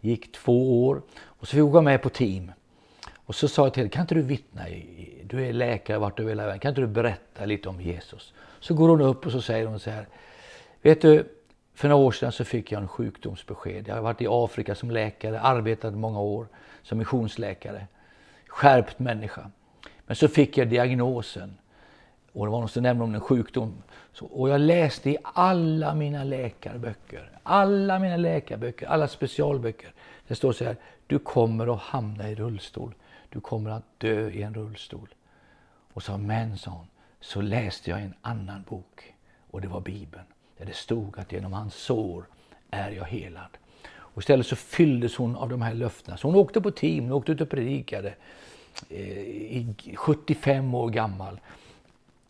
Gick 0.00 0.32
två 0.32 0.86
år 0.86 1.02
och 1.24 1.46
så 1.46 1.50
fick 1.50 1.62
hon 1.62 1.70
gå 1.70 1.82
med 1.82 2.02
på 2.02 2.08
team. 2.08 2.52
Och 3.26 3.34
så 3.34 3.48
sa 3.48 3.66
jag 3.66 3.74
till 3.74 3.80
henne, 3.80 3.90
kan 3.90 4.02
inte 4.02 4.14
du 4.14 4.22
vittna? 4.22 4.62
Du 5.24 5.46
är 5.46 5.52
läkare 5.52 5.98
vart 5.98 6.20
över 6.20 6.30
hela 6.30 6.42
världen. 6.42 6.60
Kan 6.60 6.68
inte 6.68 6.80
du 6.80 6.86
berätta 6.86 7.44
lite 7.44 7.68
om 7.68 7.80
Jesus? 7.80 8.32
Så 8.62 8.74
går 8.74 8.88
hon 8.88 9.00
upp 9.00 9.26
och 9.26 9.32
så 9.32 9.42
säger 9.42 9.66
hon 9.66 9.80
så 9.80 9.90
här. 9.90 10.06
Vet 10.82 11.00
du, 11.00 11.28
för 11.74 11.88
några 11.88 12.04
år 12.04 12.12
sedan 12.12 12.32
så 12.32 12.44
fick 12.44 12.72
jag 12.72 12.82
en 12.82 12.88
sjukdomsbesked. 12.88 13.88
Jag 13.88 13.94
har 13.94 14.02
varit 14.02 14.22
i 14.22 14.26
Afrika 14.30 14.74
som 14.74 14.90
läkare, 14.90 15.40
arbetat 15.40 15.94
många 15.94 16.20
år 16.20 16.46
som 16.82 16.98
missionsläkare. 16.98 17.86
Skärpt 18.46 18.98
människa. 18.98 19.50
Men 20.06 20.16
så 20.16 20.28
fick 20.28 20.58
jag 20.58 20.68
diagnosen 20.68 21.54
och 22.32 22.46
det 22.46 22.52
var 22.52 22.60
någon 22.60 22.68
som 22.68 22.82
nämnde 22.82 23.04
om 23.04 23.14
en 23.14 23.20
sjukdom. 23.20 23.82
Så, 24.12 24.26
och 24.26 24.48
jag 24.48 24.60
läste 24.60 25.10
i 25.10 25.16
alla 25.22 25.94
mina 25.94 26.24
läkarböcker, 26.24 27.30
alla 27.42 27.98
mina 27.98 28.16
läkarböcker, 28.16 28.86
alla 28.86 29.08
specialböcker. 29.08 29.92
Det 30.28 30.34
står 30.34 30.52
så 30.52 30.64
här, 30.64 30.76
du 31.06 31.18
kommer 31.18 31.74
att 31.74 31.80
hamna 31.80 32.30
i 32.30 32.34
rullstol. 32.34 32.94
Du 33.28 33.40
kommer 33.40 33.70
att 33.70 33.84
dö 33.98 34.30
i 34.30 34.42
en 34.42 34.54
rullstol. 34.54 35.08
Och 35.92 36.02
så 36.02 36.18
men, 36.18 36.58
sa 36.58 36.70
hon, 36.70 36.86
så 37.22 37.40
läste 37.40 37.90
jag 37.90 38.00
en 38.00 38.14
annan 38.22 38.62
bok. 38.68 39.14
Och 39.50 39.60
det 39.60 39.68
var 39.68 39.80
Bibeln. 39.80 40.24
Där 40.58 40.64
det 40.66 40.74
stod 40.74 41.18
att 41.18 41.32
genom 41.32 41.52
hans 41.52 41.74
sår 41.74 42.24
är 42.70 42.90
jag 42.90 43.04
helad. 43.04 43.58
Och 43.88 44.22
istället 44.22 44.46
så 44.46 44.56
fylldes 44.56 45.16
hon 45.16 45.36
av 45.36 45.48
de 45.48 45.62
här 45.62 45.74
löftena. 45.74 46.16
Så 46.16 46.28
hon 46.28 46.36
åkte 46.36 46.60
på 46.60 46.70
team, 46.70 47.04
hon 47.04 47.12
åkte 47.12 47.32
ut 47.32 47.40
och 47.40 47.50
predikade. 47.50 48.14
Eh, 48.88 49.96
75 49.96 50.74
år 50.74 50.90
gammal. 50.90 51.40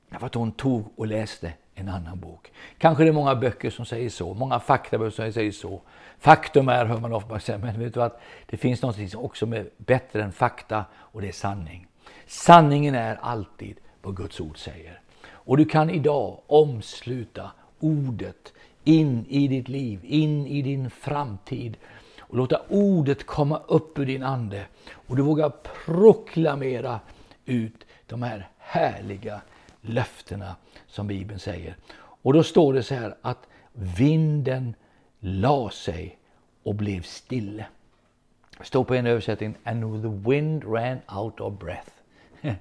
Därför 0.08 0.26
att 0.26 0.34
hon 0.34 0.52
tog 0.52 0.92
och 0.96 1.06
läste 1.06 1.52
en 1.74 1.88
annan 1.88 2.20
bok. 2.20 2.52
Kanske 2.78 3.04
det 3.04 3.08
är 3.10 3.12
många 3.12 3.34
böcker 3.34 3.70
som 3.70 3.84
säger 3.84 4.10
så, 4.10 4.34
många 4.34 4.60
faktaböcker 4.60 5.10
som 5.10 5.32
säger 5.32 5.52
så. 5.52 5.80
Faktum 6.18 6.68
är, 6.68 6.84
hör 6.84 6.98
man 6.98 7.12
ofta 7.12 7.40
säga, 7.40 7.58
men 7.58 7.80
vet 7.80 7.94
du 7.94 8.02
att 8.02 8.20
det 8.46 8.56
finns 8.56 8.82
något 8.82 9.10
som 9.10 9.24
också 9.24 9.46
är 9.46 9.70
bättre 9.76 10.22
än 10.22 10.32
fakta 10.32 10.84
och 10.94 11.20
det 11.20 11.28
är 11.28 11.32
sanning. 11.32 11.86
Sanningen 12.26 12.94
är 12.94 13.16
alltid 13.22 13.76
vad 14.02 14.16
Guds 14.16 14.40
ord 14.40 14.58
säger. 14.58 15.00
Och 15.26 15.56
du 15.56 15.64
kan 15.64 15.90
idag 15.90 16.38
omsluta 16.46 17.50
ordet 17.80 18.52
in 18.84 19.26
i 19.28 19.48
ditt 19.48 19.68
liv, 19.68 20.00
in 20.02 20.46
i 20.46 20.62
din 20.62 20.90
framtid 20.90 21.76
och 22.20 22.36
låta 22.36 22.60
ordet 22.68 23.26
komma 23.26 23.62
upp 23.68 23.98
ur 23.98 24.06
din 24.06 24.22
ande. 24.22 24.66
Och 24.92 25.16
du 25.16 25.22
vågar 25.22 25.52
proklamera 25.84 27.00
ut 27.44 27.86
de 28.06 28.22
här 28.22 28.48
härliga 28.58 29.40
löftena 29.80 30.56
som 30.86 31.06
Bibeln 31.06 31.38
säger. 31.38 31.76
Och 31.96 32.32
då 32.32 32.42
står 32.42 32.72
det 32.74 32.82
så 32.82 32.94
här 32.94 33.16
att 33.22 33.46
vinden 33.72 34.74
la 35.20 35.70
sig 35.70 36.18
och 36.62 36.74
blev 36.74 37.02
stille. 37.02 37.66
Det 38.58 38.64
står 38.64 38.84
på 38.84 38.94
en 38.94 39.06
översättning, 39.06 39.54
and 39.64 40.02
the 40.02 40.30
wind 40.30 40.64
ran 40.64 40.98
out 41.18 41.40
of 41.40 41.58
breath. 41.58 42.01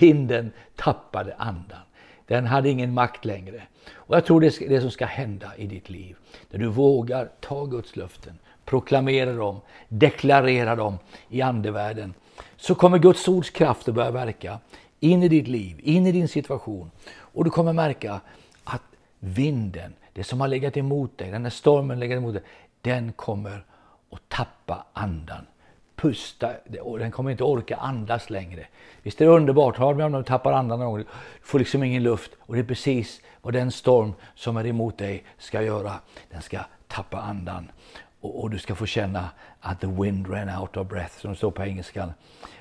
Vinden 0.00 0.52
tappade 0.76 1.34
andan. 1.34 1.80
Den 2.26 2.46
hade 2.46 2.68
ingen 2.68 2.94
makt 2.94 3.24
längre. 3.24 3.62
Och 3.94 4.16
Jag 4.16 4.24
tror 4.26 4.40
det 4.40 4.62
är 4.62 4.68
det 4.68 4.80
som 4.80 4.90
ska 4.90 5.06
hända 5.06 5.56
i 5.56 5.66
ditt 5.66 5.90
liv. 5.90 6.16
När 6.50 6.58
du 6.58 6.66
vågar 6.66 7.30
ta 7.40 7.64
Guds 7.64 7.96
löften, 7.96 8.38
proklamera 8.64 9.32
dem, 9.32 9.60
deklarera 9.88 10.76
dem 10.76 10.98
i 11.28 11.42
andevärlden. 11.42 12.14
Så 12.56 12.74
kommer 12.74 12.98
Guds 12.98 13.28
ords 13.28 13.50
kraft 13.50 13.88
att 13.88 13.94
börja 13.94 14.10
verka 14.10 14.58
in 15.00 15.22
i 15.22 15.28
ditt 15.28 15.48
liv, 15.48 15.80
in 15.82 16.06
i 16.06 16.12
din 16.12 16.28
situation. 16.28 16.90
Och 17.16 17.44
du 17.44 17.50
kommer 17.50 17.72
märka 17.72 18.20
att 18.64 18.82
vinden, 19.18 19.94
det 20.12 20.24
som 20.24 20.40
har 20.40 20.48
legat 20.48 20.76
emot 20.76 21.18
dig, 21.18 21.30
den 21.30 21.42
här 21.42 21.50
stormen 21.50 22.00
legat 22.00 22.16
emot 22.16 22.34
dig, 22.34 22.42
den 22.80 23.12
kommer 23.12 23.64
att 24.10 24.28
tappa 24.28 24.86
andan. 24.92 25.46
Pusta, 25.96 26.50
och 26.82 26.98
den 26.98 27.10
kommer 27.10 27.30
inte 27.30 27.44
orka 27.44 27.76
andas 27.76 28.30
längre. 28.30 28.66
Visst 29.02 29.20
är 29.20 29.24
det 29.24 29.30
underbart? 29.30 29.78
Hör 29.78 29.88
du 29.88 29.96
med 29.96 30.06
om 30.06 30.12
du 30.12 30.22
tappar 30.22 30.52
andan 30.52 30.78
någon 30.78 30.88
gång? 30.88 30.98
Du 30.98 31.06
får 31.42 31.58
liksom 31.58 31.82
ingen 31.82 32.02
luft. 32.02 32.30
Och 32.40 32.54
det 32.54 32.60
är 32.60 32.64
precis 32.64 33.20
vad 33.42 33.54
den 33.54 33.72
storm 33.72 34.14
som 34.34 34.56
är 34.56 34.66
emot 34.66 34.98
dig 34.98 35.24
ska 35.38 35.62
göra. 35.62 35.92
Den 36.30 36.42
ska 36.42 36.58
tappa 36.88 37.20
andan. 37.20 37.70
Och, 38.20 38.42
och 38.42 38.50
du 38.50 38.58
ska 38.58 38.74
få 38.74 38.86
känna 38.86 39.30
att 39.60 39.80
the 39.80 39.86
wind 39.86 40.30
ran 40.30 40.60
out 40.60 40.76
of 40.76 40.88
breath, 40.88 41.18
som 41.18 41.30
det 41.30 41.36
står 41.36 41.50
på 41.50 41.62
engelskan, 41.62 42.12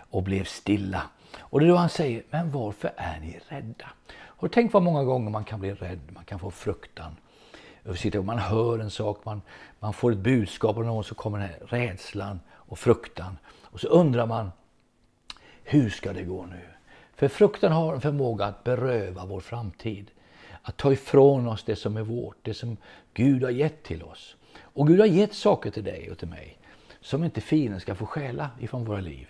och 0.10 0.24
blev 0.24 0.44
stilla. 0.44 1.01
Och 1.39 1.60
det 1.60 1.65
är 1.65 1.70
då 1.70 1.75
han 1.75 1.89
säger, 1.89 2.24
men 2.30 2.51
varför 2.51 2.92
är 2.96 3.20
ni 3.20 3.39
rädda? 3.48 3.86
Och 4.18 4.51
tänk 4.51 4.74
vad 4.74 4.84
många 4.84 5.04
gånger 5.04 5.30
man 5.30 5.44
kan 5.44 5.60
bli 5.60 5.74
rädd, 5.74 6.00
man 6.10 6.25
kan 6.25 6.39
få 6.39 6.51
fruktan. 6.51 7.15
Man 8.24 8.39
hör 8.39 8.80
en 8.80 8.92
sak, 8.92 9.25
man, 9.25 9.42
man 9.80 9.94
får 9.94 10.12
ett 10.12 10.18
budskap 10.18 10.77
och 10.77 10.86
någon 10.86 11.04
så 11.04 11.15
kommer 11.15 11.39
den 11.39 11.48
här 11.48 11.60
rädslan 11.68 12.39
och 12.67 12.79
fruktan. 12.79 13.38
Och 13.48 13.79
så 13.79 13.88
undrar 13.88 14.25
man, 14.25 14.51
hur 15.63 15.89
ska 15.89 16.13
det 16.13 16.24
gå 16.24 16.45
nu? 16.45 16.62
För 17.15 17.27
fruktan 17.27 17.72
har 17.72 17.93
en 17.93 18.01
förmåga 18.01 18.45
att 18.45 18.63
beröva 18.63 19.25
vår 19.25 19.39
framtid. 19.39 20.12
Att 20.62 20.77
ta 20.77 20.91
ifrån 20.91 21.48
oss 21.48 21.63
det 21.63 21.75
som 21.75 21.98
är 21.98 22.01
vårt, 22.01 22.38
det 22.41 22.53
som 22.53 22.77
Gud 23.13 23.43
har 23.43 23.50
gett 23.50 23.84
till 23.84 24.03
oss. 24.03 24.36
Och 24.62 24.88
Gud 24.88 25.00
har 25.00 25.07
gett 25.07 25.34
saker 25.34 25.72
till 25.72 25.84
dig 25.84 26.12
och 26.12 26.17
till 26.17 26.27
mig 26.27 26.57
som 27.05 27.24
inte 27.24 27.41
fienden 27.41 27.79
ska 27.79 27.95
få 27.95 28.05
stjäla 28.05 28.50
ifrån 28.60 28.86
våra 28.86 29.00
liv. 29.00 29.27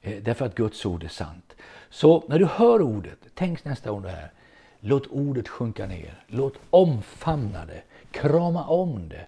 Eh, 0.00 0.22
därför 0.22 0.46
att 0.46 0.54
Guds 0.54 0.86
ord 0.86 1.04
är 1.04 1.08
sant. 1.08 1.56
Så 1.90 2.24
när 2.28 2.38
du 2.38 2.46
hör 2.46 2.82
ordet, 2.82 3.18
tänk 3.34 3.64
nästa 3.64 3.90
gång 3.90 4.02
det 4.02 4.10
här. 4.10 4.32
Låt 4.80 5.06
ordet 5.06 5.48
sjunka 5.48 5.86
ner. 5.86 6.24
Låt 6.26 6.54
omfamna 6.70 7.66
det. 7.66 7.82
Krama 8.10 8.64
om 8.64 9.08
det. 9.08 9.26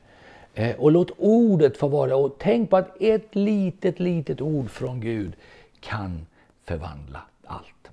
Eh, 0.54 0.76
och 0.76 0.92
låt 0.92 1.10
ordet 1.16 1.76
få 1.76 1.88
vara 1.88 2.16
Och 2.16 2.36
tänk 2.38 2.70
på 2.70 2.76
att 2.76 2.96
ett 3.00 3.34
litet, 3.34 4.00
litet 4.00 4.40
ord 4.40 4.70
från 4.70 5.00
Gud 5.00 5.32
kan 5.80 6.26
förvandla 6.64 7.20
allt. 7.44 7.90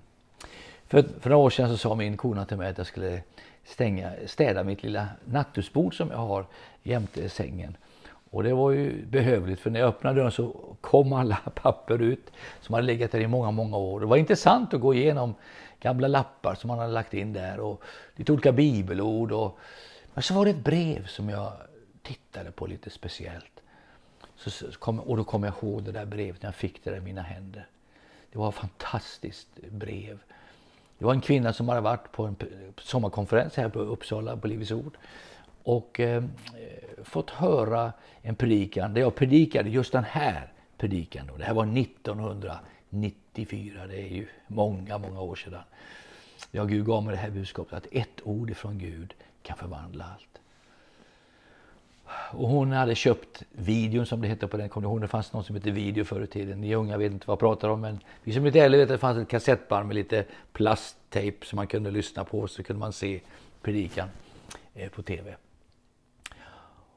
För, 0.88 1.06
för 1.20 1.30
några 1.30 1.44
år 1.44 1.50
sedan 1.50 1.70
så 1.70 1.78
sa 1.78 1.96
min 1.96 2.18
kona 2.18 2.46
till 2.46 2.58
mig 2.58 2.70
att 2.70 2.78
jag 2.78 2.88
skulle 2.88 3.22
stänga, 3.66 4.12
städa 4.26 4.64
mitt 4.64 4.84
lilla 4.84 5.08
nattduksbord 5.26 5.98
som 5.98 6.10
jag 6.10 6.18
har 6.18 6.46
jämte 6.84 7.30
sängen. 7.30 7.78
Och 8.30 8.44
det 8.44 8.54
var 8.54 8.72
ju 8.72 9.06
behövligt 9.06 9.60
för 9.60 9.70
när 9.70 9.80
jag 9.80 9.90
öppnade 9.90 10.20
dörren 10.20 10.32
så 10.32 10.76
kom 10.82 11.14
alla 11.14 11.36
papper 11.56 12.02
ut 12.02 12.32
som 12.62 12.76
hade 12.76 12.88
legat 12.88 13.12
där 13.12 13.20
i 13.20 13.28
många, 13.28 13.52
många 13.52 13.78
år. 13.78 14.00
Det 14.00 14.06
var 14.06 14.18
intressant 14.18 14.74
att 14.74 14.82
gå 14.82 14.94
igenom 14.94 15.36
gamla 15.80 16.08
lappar 16.08 16.56
som 16.56 16.68
man 16.68 16.80
hade 16.80 16.94
lagt 16.94 17.14
in 17.14 17.34
där 17.34 17.60
och 17.60 17.82
lite 18.16 18.32
olika 18.32 18.52
bibelord. 18.52 19.32
Och, 19.32 19.58
men 20.14 20.24
så 20.24 20.34
var 20.34 20.46
det 20.46 20.52
ett 20.52 20.64
brev 20.64 21.08
som 21.08 21.30
jag 21.30 21.52
tittade 22.06 22.52
på 22.52 22.68
lite 22.68 22.90
speciellt. 22.90 23.62
Så, 24.36 24.50
så 24.50 24.72
kom, 24.72 25.00
och 25.00 25.18
då 25.18 25.24
kom 25.24 25.44
jag 25.44 25.54
ihåg 25.64 25.84
det 25.84 25.92
där 25.92 26.06
brevet 26.06 26.42
när 26.42 26.48
jag 26.48 26.56
fick 26.56 26.84
det 26.84 26.98
i 26.98 27.00
mina 27.00 27.22
händer. 27.22 27.68
Det 28.32 28.38
var 28.38 28.50
ett 28.50 28.56
fantastiskt 28.56 29.50
brev. 29.70 30.20
Det 30.98 31.06
var 31.06 31.14
en 31.14 31.22
kvinna 31.22 31.54
som 31.54 31.70
hade 31.70 31.82
varit 31.82 32.12
på 32.12 32.26
en 32.26 32.36
sommarkonferens 32.78 33.56
här 33.56 33.70
på 33.70 33.80
Uppsala, 33.80 34.38
på 34.38 34.48
Livets 34.48 34.72
Ord. 34.72 34.98
Och 35.64 36.00
eh, 36.00 36.24
fått 37.04 37.30
höra 37.30 37.94
en 38.22 38.36
predikan 38.36 38.94
där 38.94 39.02
jag 39.02 39.16
predikade 39.16 39.70
just 39.70 39.92
den 39.92 40.04
här 40.04 40.52
predikan. 40.78 41.30
Det 41.38 41.44
här 41.44 41.54
var 41.54 41.78
1994, 41.78 43.88
det 43.88 44.02
är 44.02 44.16
ju 44.16 44.28
många, 44.48 44.98
många 44.98 45.22
år 45.22 45.36
sedan. 45.36 45.64
Jag 46.52 46.70
Gud 46.70 46.86
gav 46.86 47.04
mig 47.04 47.12
det 47.12 47.22
här 47.22 47.30
budskapet 47.30 47.74
att 47.74 47.88
ett 47.92 48.22
ord 48.24 48.50
ifrån 48.50 48.78
Gud 48.78 49.14
kan 49.42 49.58
förvandla 49.58 50.06
allt. 50.06 50.40
Och 52.32 52.48
hon 52.50 52.72
hade 52.72 52.96
köpt 52.96 53.44
videon 53.52 54.06
som 54.06 54.22
det 54.22 54.28
hette 54.28 54.48
på 54.48 54.58
den 54.58 54.70
Kommer 54.70 54.88
ihåg? 54.88 55.02
Det 55.02 55.08
fanns 55.08 55.34
någon 55.34 55.44
som 55.44 55.56
hette 55.56 55.72
video 55.72 56.06
förr 56.06 56.22
i 56.22 56.28
tiden. 56.28 56.62
Ni 56.62 56.76
unga 56.76 56.98
vet 56.98 57.12
inte 57.12 57.28
vad 57.28 57.34
jag 57.34 57.40
pratar 57.40 57.70
om 57.70 57.82
men 57.82 58.00
vi 58.24 58.34
som 58.34 58.42
är 58.42 58.46
lite 58.46 58.60
äldre 58.60 58.80
vet 58.80 58.86
att 58.86 58.94
det 58.94 58.98
fanns 58.98 59.18
ett 59.18 59.28
kassettband 59.28 59.88
med 59.88 59.96
lite 59.96 60.26
plasttejp 60.54 61.46
som 61.46 61.56
man 61.56 61.68
kunde 61.68 61.92
lyssna 61.92 62.24
på 62.24 62.48
så 62.48 62.64
kunde 62.64 62.80
man 62.80 62.94
se 62.94 63.22
predikan 63.62 64.10
eh, 64.74 64.90
på 64.90 65.02
TV. 65.02 65.36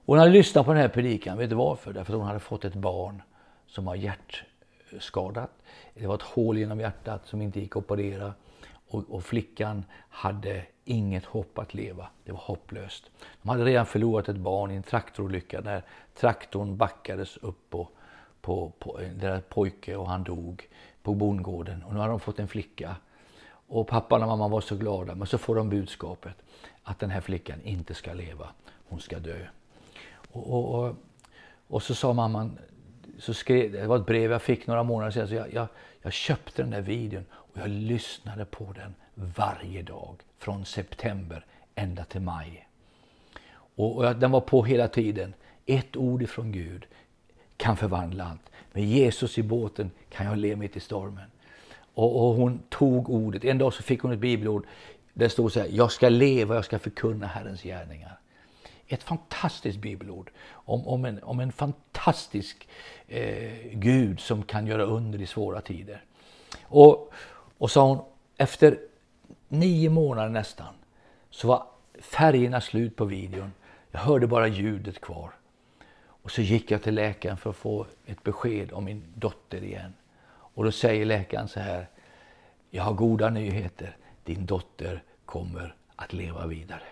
Och 0.09 0.15
Hon 0.15 0.19
hade 0.19 0.31
lyssnat 0.31 0.67
på 0.67 0.73
den 0.73 0.83
här 0.83 0.89
predikan, 0.89 1.39
vet 1.39 1.51
du 1.51 1.57
varför? 1.57 1.93
Därför 1.93 2.13
att 2.13 2.19
hon 2.19 2.27
hade 2.27 2.41
fått 2.41 2.65
ett 2.65 2.75
barn 2.75 3.23
som 3.67 3.85
var 3.85 3.95
hjärtskadat. 3.95 5.51
Det 5.95 6.07
var 6.07 6.15
ett 6.15 6.23
hål 6.23 6.59
genom 6.59 6.81
hjärtat 6.81 7.27
som 7.27 7.43
inte 7.43 7.61
gick 7.61 7.71
att 7.71 7.77
operera. 7.77 8.33
Och, 8.91 9.05
och, 9.11 9.25
flickan 9.25 9.85
hade 10.09 10.65
inget 10.85 11.25
hopp 11.25 11.59
att 11.59 11.75
leva. 11.75 12.09
Det 12.25 12.33
var 12.33 12.41
hopplöst. 12.41 13.11
De 13.43 13.49
hade 13.49 13.65
redan 13.65 13.87
förlorat 13.87 14.29
ett 14.29 14.37
barn 14.37 14.71
i 14.71 14.75
en 14.75 14.83
traktorolycka 14.83 15.61
där 15.61 15.83
traktorn 16.15 16.77
backades 16.77 17.37
upp 17.37 17.71
på, 17.71 17.89
på, 18.41 18.73
på 18.79 19.01
deras 19.21 19.43
pojke 19.49 19.97
och 19.97 20.09
han 20.09 20.25
dog 20.25 20.69
på 21.03 21.15
bondgården. 21.15 21.83
Och 21.83 21.95
nu 21.95 22.01
har 22.01 22.09
de 22.09 22.21
fått 22.21 22.39
en 22.39 22.49
flicka. 22.49 22.97
Och 23.51 23.87
pappan 23.87 24.23
och 24.23 24.29
mamman 24.29 24.51
var 24.51 24.61
så 24.61 24.77
glada, 24.77 25.15
men 25.15 25.27
så 25.27 25.39
får 25.39 25.55
de 25.55 25.71
budskapet 25.71 26.35
att 26.83 26.99
den 26.99 27.11
här 27.11 27.21
flickan 27.21 27.63
inte 27.63 27.95
ska 27.95 28.13
leva, 28.13 28.49
hon 28.89 29.01
ska 29.01 29.19
dö. 29.19 29.47
Och, 30.33 30.75
och, 30.75 30.95
och 31.67 31.83
så 31.83 31.95
sa 31.95 32.13
mamman, 32.13 32.59
så 33.19 33.35
skrev, 33.35 33.73
det 33.73 33.87
var 33.87 33.97
ett 33.97 34.07
brev 34.07 34.31
jag 34.31 34.43
fick 34.43 34.67
några 34.67 34.83
månader 34.83 35.11
sedan, 35.11 35.29
så 35.29 35.35
jag, 35.35 35.53
jag, 35.53 35.67
jag 36.03 36.13
köpte 36.13 36.63
den 36.63 36.71
där 36.71 36.81
videon 36.81 37.25
jag 37.59 37.69
lyssnade 37.69 38.45
på 38.45 38.73
den 38.73 38.95
varje 39.15 39.83
dag 39.83 40.17
från 40.39 40.65
september 40.65 41.45
ända 41.75 42.05
till 42.05 42.21
maj. 42.21 42.69
Och, 43.51 43.97
och 43.97 44.17
den 44.17 44.31
var 44.31 44.41
på 44.41 44.65
hela 44.65 44.89
tiden. 44.89 45.35
Ett 45.67 45.97
ord 45.97 46.23
ifrån 46.23 46.53
Gud 46.53 46.87
kan 47.57 47.77
förvandla 47.77 48.25
allt. 48.25 48.51
Med 48.73 48.85
Jesus 48.85 49.39
i 49.39 49.43
båten 49.43 49.91
kan 50.11 50.27
jag 50.27 50.39
le 50.39 50.57
mitt 50.57 50.77
i 50.77 50.81
stormen. 50.81 51.31
Och, 51.95 52.29
och, 52.29 52.35
hon 52.35 52.61
tog 52.69 53.11
ordet. 53.11 53.45
En 53.45 53.59
dag 53.59 53.75
så 53.75 53.83
fick 53.83 54.01
hon 54.01 54.13
ett 54.13 54.19
bibelord. 54.19 54.67
Det 55.15 55.29
stod 55.29 55.53
så 55.53 55.61
här, 55.61 55.69
jag 55.71 55.93
ska 55.93 56.09
leva, 56.09 56.55
jag 56.55 56.65
ska 56.65 56.79
förkunna 56.79 57.27
Herrens 57.27 57.63
gärningar. 57.63 58.19
Ett 58.87 59.03
fantastiskt 59.03 59.79
bibelord 59.79 60.31
om, 60.51 60.89
om, 60.89 61.05
en, 61.05 61.23
om 61.23 61.41
en 61.41 61.53
fantastisk 61.53 62.69
eh, 63.09 63.53
Gud 63.73 64.21
som 64.21 64.43
kan 64.43 64.67
göra 64.67 64.83
under 64.83 65.21
i 65.21 65.27
svåra 65.27 65.61
tider. 65.61 66.05
Och, 66.63 67.13
och 67.59 67.71
sa 67.71 67.87
hon, 67.89 68.05
efter 68.37 68.79
nio 69.49 69.91
månader 69.91 70.29
nästan, 70.29 70.75
så 71.31 71.49
var 71.49 71.67
färgerna 72.01 72.61
slut 72.61 72.97
på 72.97 73.05
videon. 73.05 73.53
Jag 73.91 74.01
hörde 74.01 74.27
bara 74.27 74.49
ljudet 74.49 75.01
kvar. 75.01 75.31
Och 76.23 76.31
så 76.31 76.43
gick 76.43 76.71
jag 76.71 76.83
till 76.83 76.95
läkaren 76.95 77.37
för 77.37 77.51
att 77.51 77.57
få 77.57 77.87
ett 78.07 78.23
besked 78.23 78.73
om 78.73 78.85
min 78.85 79.05
dotter 79.15 79.65
igen. 79.65 79.95
Och 80.31 80.65
då 80.65 80.73
säger 80.73 81.05
läkaren 81.05 81.49
så 81.49 81.61
här, 81.61 81.89
jag 82.71 82.83
har 82.83 82.93
goda 82.93 83.31
nyheter, 83.31 83.97
din 84.25 84.47
dotter 84.47 85.03
kommer 85.25 85.75
att 85.97 86.13
leva 86.13 86.47
vidare. 86.47 86.83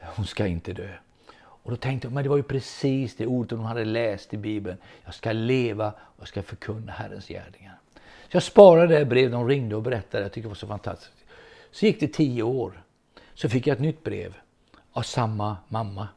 Hon 0.00 0.26
ska 0.26 0.46
inte 0.46 0.72
dö. 0.72 0.92
Och 1.36 1.70
då 1.70 1.76
tänkte 1.76 2.06
jag, 2.06 2.12
men 2.12 2.22
det 2.22 2.28
var 2.28 2.36
ju 2.36 2.42
precis 2.42 3.16
det 3.16 3.26
ordet 3.26 3.58
hon 3.58 3.66
hade 3.66 3.84
läst 3.84 4.34
i 4.34 4.36
Bibeln. 4.36 4.78
Jag 5.04 5.14
ska 5.14 5.32
leva 5.32 5.88
och 5.90 6.20
jag 6.20 6.28
ska 6.28 6.42
förkunna 6.42 6.92
Herrens 6.92 7.28
gärningar. 7.28 7.78
Så 8.30 8.36
jag 8.36 8.42
sparade 8.42 8.98
det 8.98 9.04
brevet, 9.04 9.32
de 9.32 9.48
ringde 9.48 9.76
och 9.76 9.82
berättade, 9.82 10.22
jag 10.22 10.32
tyckte 10.32 10.46
det 10.46 10.50
var 10.50 10.54
så 10.54 10.66
fantastiskt. 10.66 11.24
Så 11.70 11.86
gick 11.86 12.00
det 12.00 12.08
tio 12.08 12.42
år. 12.42 12.82
Så 13.34 13.48
fick 13.48 13.66
jag 13.66 13.74
ett 13.74 13.80
nytt 13.80 14.04
brev 14.04 14.34
av 14.92 15.02
samma 15.02 15.56
mamma. 15.68 16.08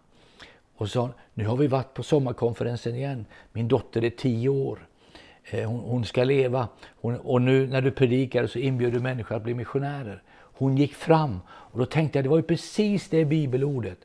Och 0.75 0.89
sa, 0.89 1.09
nu 1.33 1.45
har 1.45 1.57
vi 1.57 1.67
varit 1.67 1.93
på 1.93 2.03
sommarkonferensen 2.03 2.95
igen. 2.95 3.25
Min 3.51 3.67
dotter 3.67 4.03
är 4.03 4.09
tio 4.09 4.49
år. 4.49 4.87
Eh, 5.43 5.69
hon, 5.69 5.79
hon 5.79 6.05
ska 6.05 6.23
leva. 6.23 6.67
Hon, 7.01 7.15
och 7.15 7.41
nu 7.41 7.67
när 7.67 7.81
du 7.81 7.91
predikar 7.91 8.47
så 8.47 8.59
inbjuder 8.59 8.97
du 8.97 9.03
människor 9.03 9.35
att 9.35 9.43
bli 9.43 9.53
missionärer. 9.53 10.23
Hon 10.35 10.77
gick 10.77 10.93
fram 10.93 11.39
och 11.49 11.79
då 11.79 11.85
tänkte 11.85 12.17
jag, 12.17 12.25
det 12.25 12.29
var 12.29 12.37
ju 12.37 12.43
precis 12.43 13.09
det 13.09 13.25
bibelordet 13.25 13.97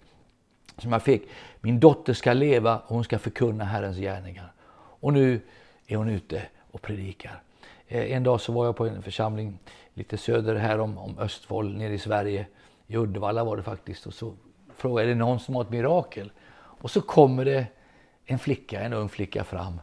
som 0.79 0.93
jag 0.93 1.03
fick. 1.03 1.23
Min 1.61 1.81
dotter 1.81 2.13
ska 2.13 2.33
leva 2.33 2.79
och 2.79 2.95
hon 2.95 3.05
ska 3.05 3.19
förkunna 3.19 3.65
Herrens 3.65 3.97
gärningar. 3.97 4.53
Och 5.01 5.13
nu 5.13 5.41
är 5.87 5.97
hon 5.97 6.09
ute 6.09 6.43
och 6.71 6.83
predikar. 6.83 7.43
Eh, 7.89 8.13
en 8.13 8.23
dag 8.23 8.41
så 8.41 8.53
var 8.53 8.65
jag 8.65 8.77
på 8.77 8.87
en 8.87 9.03
församling 9.03 9.59
lite 9.95 10.17
söder 10.17 10.55
här 10.55 10.79
om, 10.79 10.99
om 10.99 11.19
Östfold 11.19 11.79
nere 11.79 11.93
i 11.93 11.99
Sverige. 11.99 12.47
I 12.87 12.97
Uddevalla 12.97 13.45
var 13.45 13.57
det 13.57 13.63
faktiskt. 13.63 14.07
Och 14.07 14.15
så 14.15 14.35
frågade 14.77 15.03
jag, 15.03 15.11
är 15.11 15.15
det 15.15 15.19
någon 15.19 15.41
som 15.41 15.55
har 15.55 15.63
ett 15.63 15.71
mirakel? 15.71 16.33
Och 16.57 16.91
så 16.91 17.01
kommer 17.01 17.45
det 17.45 17.67
en 18.25 18.39
flicka, 18.39 18.81
en 18.81 18.93
ung 18.93 19.09
flicka 19.09 19.45
fram. 19.45 19.81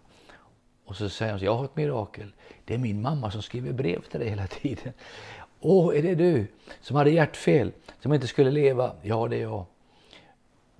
Och 0.85 0.95
så 0.95 1.09
säger 1.09 1.31
hon, 1.31 1.41
jag 1.41 1.55
har 1.55 1.65
ett 1.65 1.75
mirakel. 1.75 2.33
Det 2.65 2.73
är 2.73 2.77
min 2.77 3.01
mamma 3.01 3.31
som 3.31 3.41
skriver 3.41 3.73
brev 3.73 4.01
till 4.01 4.19
dig 4.19 4.29
hela 4.29 4.47
tiden. 4.47 4.93
Åh, 5.59 5.97
är 5.97 6.01
det 6.01 6.15
du 6.15 6.47
som 6.81 6.95
hade 6.95 7.09
hjärtfel, 7.09 7.71
som 7.99 8.13
inte 8.13 8.27
skulle 8.27 8.51
leva? 8.51 8.91
Ja, 9.01 9.27
det 9.27 9.35
är 9.35 9.41
jag. 9.41 9.65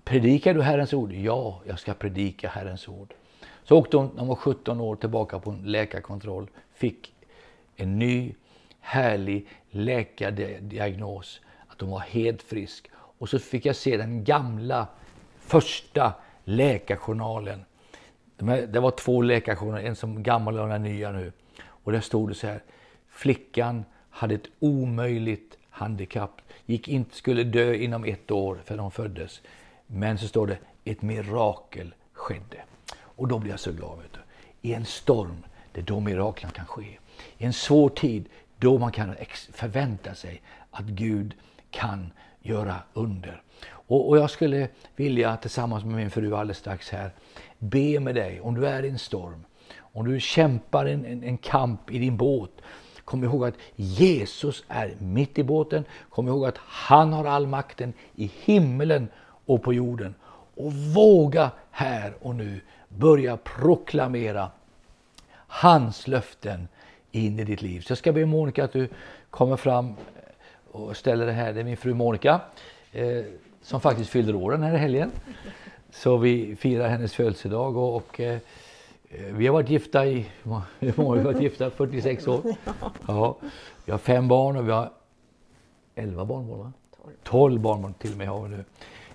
Predikar 0.04 0.54
du 0.54 0.62
Herrens 0.62 0.94
ord? 0.94 1.14
Ja, 1.14 1.62
jag 1.66 1.80
ska 1.80 1.94
predika 1.94 2.50
Herrens 2.50 2.88
ord. 2.88 3.14
Så 3.64 3.78
åkte 3.78 3.98
hon, 3.98 4.10
när 4.14 4.20
hon 4.20 4.28
var 4.28 4.36
17 4.36 4.82
år, 4.82 4.96
tillbaka 4.96 5.40
på 5.40 5.52
en 5.52 5.62
läkarkontroll. 5.72 6.50
Fick 6.74 7.14
en 7.76 8.00
ny, 8.00 8.34
härlig 8.80 9.48
läkardiagnos. 9.70 11.42
Att 11.68 11.82
hon 11.82 11.90
var 11.90 12.00
helt 12.00 12.42
frisk. 12.42 12.90
Och 12.96 13.30
så 13.30 13.40
fick 13.40 13.66
jag 13.66 13.76
se 13.76 13.98
den 13.98 14.24
gamla, 14.24 14.88
första 15.40 16.14
läkarjournalen. 16.44 17.66
Det 18.68 18.80
var 18.80 18.92
två 18.92 19.22
läkarjournaler, 19.22 19.88
en 19.88 19.96
som 19.96 20.24
gammal 20.24 20.60
och 20.60 20.70
den 20.70 20.84
nya 20.84 21.12
nu. 21.12 21.32
Och 21.64 21.92
där 21.92 22.02
stod 22.02 22.30
det 22.30 22.36
så 22.36 22.48
här. 22.48 22.64
Flickan 23.10 23.86
hade 24.10 24.36
ett 24.36 24.50
omöjligt 24.60 25.58
handikapp. 25.70 26.42
Gick 26.66 26.88
inte, 26.88 27.16
skulle 27.16 27.44
dö 27.44 27.74
inom 27.74 28.06
ett 28.06 28.32
år 28.32 28.62
för 28.66 28.78
hon 28.78 28.92
föddes. 28.92 29.42
Men 29.88 30.18
så 30.18 30.28
står 30.28 30.48
det, 30.48 30.58
ett 30.86 31.02
mirakel 31.02 31.94
skedde. 32.14 32.64
Och 32.98 33.28
då 33.28 33.40
blir 33.40 33.52
jag 33.52 33.60
så 33.60 33.72
glad. 33.72 33.98
Vet 33.98 34.14
du. 34.14 34.20
I 34.70 34.74
en 34.74 34.86
storm, 34.86 35.46
det 35.72 35.82
är 35.82 35.86
då 35.86 36.00
miraklen 36.00 36.52
kan 36.52 36.66
ske. 36.66 36.98
I 37.38 37.45
en 37.45 37.54
svår 37.54 37.89
tid, 37.89 38.30
då 38.60 38.78
man 38.78 38.91
kan 38.91 39.15
förvänta 39.54 40.15
sig 40.15 40.41
att 40.71 40.86
Gud 40.86 41.34
kan 41.71 42.12
göra 42.41 42.75
under. 42.93 43.41
Och, 43.67 44.10
och 44.10 44.17
jag 44.17 44.30
skulle 44.30 44.67
vilja 44.95 45.38
tillsammans 45.38 45.84
med 45.84 45.95
min 45.95 46.12
fru 46.12 46.36
alldeles 46.36 46.58
strax 46.58 46.89
här 46.89 47.12
be 47.60 47.99
med 47.99 48.15
dig 48.15 48.41
om 48.41 48.56
du 48.56 48.67
är 48.67 48.84
i 48.84 48.89
en 48.89 48.99
storm. 48.99 49.45
Om 49.78 50.06
du 50.06 50.19
kämpar 50.19 50.86
en, 50.86 51.06
en, 51.06 51.23
en 51.23 51.38
kamp 51.38 51.91
i 51.91 51.99
din 51.99 52.17
båt 52.17 52.51
Kom 53.06 53.23
ihåg 53.23 53.45
att 53.45 53.56
Jesus 53.75 54.63
är 54.67 54.95
mitt 54.99 55.38
i 55.38 55.43
båten. 55.43 55.86
Kom 56.10 56.28
ihåg 56.28 56.45
att 56.45 56.58
han 56.58 57.13
har 57.13 57.25
all 57.25 57.47
makten 57.47 57.93
i 58.15 58.32
himmelen 58.43 59.08
och 59.45 59.63
på 59.63 59.73
jorden. 59.73 60.15
Och 60.56 60.73
våga 60.73 61.51
här 61.71 62.13
och 62.21 62.36
nu 62.36 62.62
börja 62.89 63.38
proklamera 63.38 64.51
hans 65.47 66.08
löften 66.08 66.67
in 67.15 67.39
i 67.39 67.43
ditt 67.43 67.62
liv. 67.62 67.82
Så 67.82 67.91
jag 67.91 67.97
ska 67.97 68.12
be 68.12 68.25
Monica 68.25 68.63
att 68.63 68.73
du 68.73 68.88
kommer 69.30 69.58
fram 69.58 69.93
och 70.71 70.97
ställer 70.97 71.25
det 71.25 71.32
här. 71.32 71.54
Det 71.54 71.60
är 71.60 71.63
min 71.63 71.78
fru 71.78 71.93
Monica 71.93 72.41
eh, 72.91 73.23
som 73.62 73.82
faktiskt 73.82 74.10
fyller 74.10 74.36
år 74.36 74.51
den 74.51 74.63
här 74.63 74.78
helgen. 74.78 75.12
Så 75.91 76.17
vi 76.17 76.56
firar 76.56 76.88
hennes 76.88 77.13
födelsedag 77.13 77.78
och, 77.78 77.95
och 77.95 78.19
eh, 78.19 78.39
vi 79.10 79.47
har 79.47 79.54
varit 79.54 79.69
gifta 79.69 80.06
i, 80.06 80.25
hur 80.80 80.93
många 80.97 81.10
har 81.10 81.15
vi 81.15 81.23
varit 81.23 81.41
gifta? 81.41 81.69
46 81.69 82.28
år. 82.28 82.41
Ja. 83.08 83.38
Vi 83.86 83.91
har 83.91 83.99
fem 83.99 84.28
barn 84.28 84.58
och 84.58 84.67
vi 84.67 84.71
har 84.71 84.91
11 85.95 86.25
barnbarn 86.25 86.60
va? 86.60 86.73
12 87.23 87.60
barnbarn 87.62 87.93
till 87.93 88.12
och 88.12 88.17
med 88.17 88.28
har 88.28 88.43
vi 88.43 88.49
nu. 88.49 88.63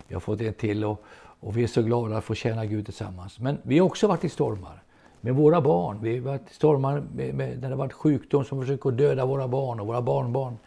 Vi 0.09 0.15
har 0.15 0.21
fått 0.21 0.41
en 0.41 0.55
till 0.55 0.85
och, 0.85 1.03
Och 1.41 1.57
vi 1.57 1.63
är 1.63 1.67
så 1.67 1.83
glada 1.83 2.17
att 2.17 2.25
få 2.25 2.35
tjäna 2.35 2.67
Gud 2.67 2.85
tillsammans. 2.85 3.39
Men 3.39 3.59
vi 3.63 3.79
har 3.79 3.87
också 3.87 4.07
varit 4.07 4.25
i 4.25 4.29
stormar 4.29 4.83
med 5.21 5.35
våra 5.35 5.61
barn. 5.61 5.99
Vi 6.03 6.19
har 6.19 6.25
varit 6.25 6.51
stormar 6.51 7.03
med, 7.15 7.35
med, 7.35 7.49
när 7.49 7.69
det 7.69 7.75
har 7.75 7.77
varit 7.77 7.93
sjukdom 7.93 8.45
som 8.45 8.61
försöker 8.61 8.91
döda 8.91 9.27
våra 9.27 9.49
barn 9.49 9.81
och 9.81 9.87
våra 9.87 10.03
barnbarn. 10.03 10.59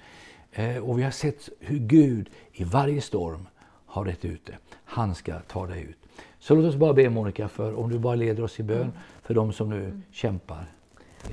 Eh, 0.51 0.77
och 0.77 0.99
vi 0.99 1.03
har 1.03 1.11
sett 1.11 1.49
hur 1.59 1.79
Gud 1.79 2.29
i 2.51 2.63
varje 2.63 3.01
storm 3.01 3.47
har 3.85 4.05
rätt 4.05 4.25
ut 4.25 4.45
det. 4.45 4.57
Han 4.85 5.15
ska 5.15 5.39
ta 5.39 5.67
dig 5.67 5.81
ut. 5.81 5.97
Så 6.39 6.55
låt 6.55 6.65
oss 6.65 6.75
bara 6.75 6.93
be 6.93 7.09
Monica, 7.09 7.47
för 7.47 7.79
om 7.79 7.89
du 7.89 7.99
bara 7.99 8.15
leder 8.15 8.43
oss 8.43 8.59
i 8.59 8.63
bön 8.63 8.91
för 9.21 9.33
de 9.33 9.53
som 9.53 9.69
nu 9.69 9.83
mm. 9.83 10.03
kämpar. 10.11 10.65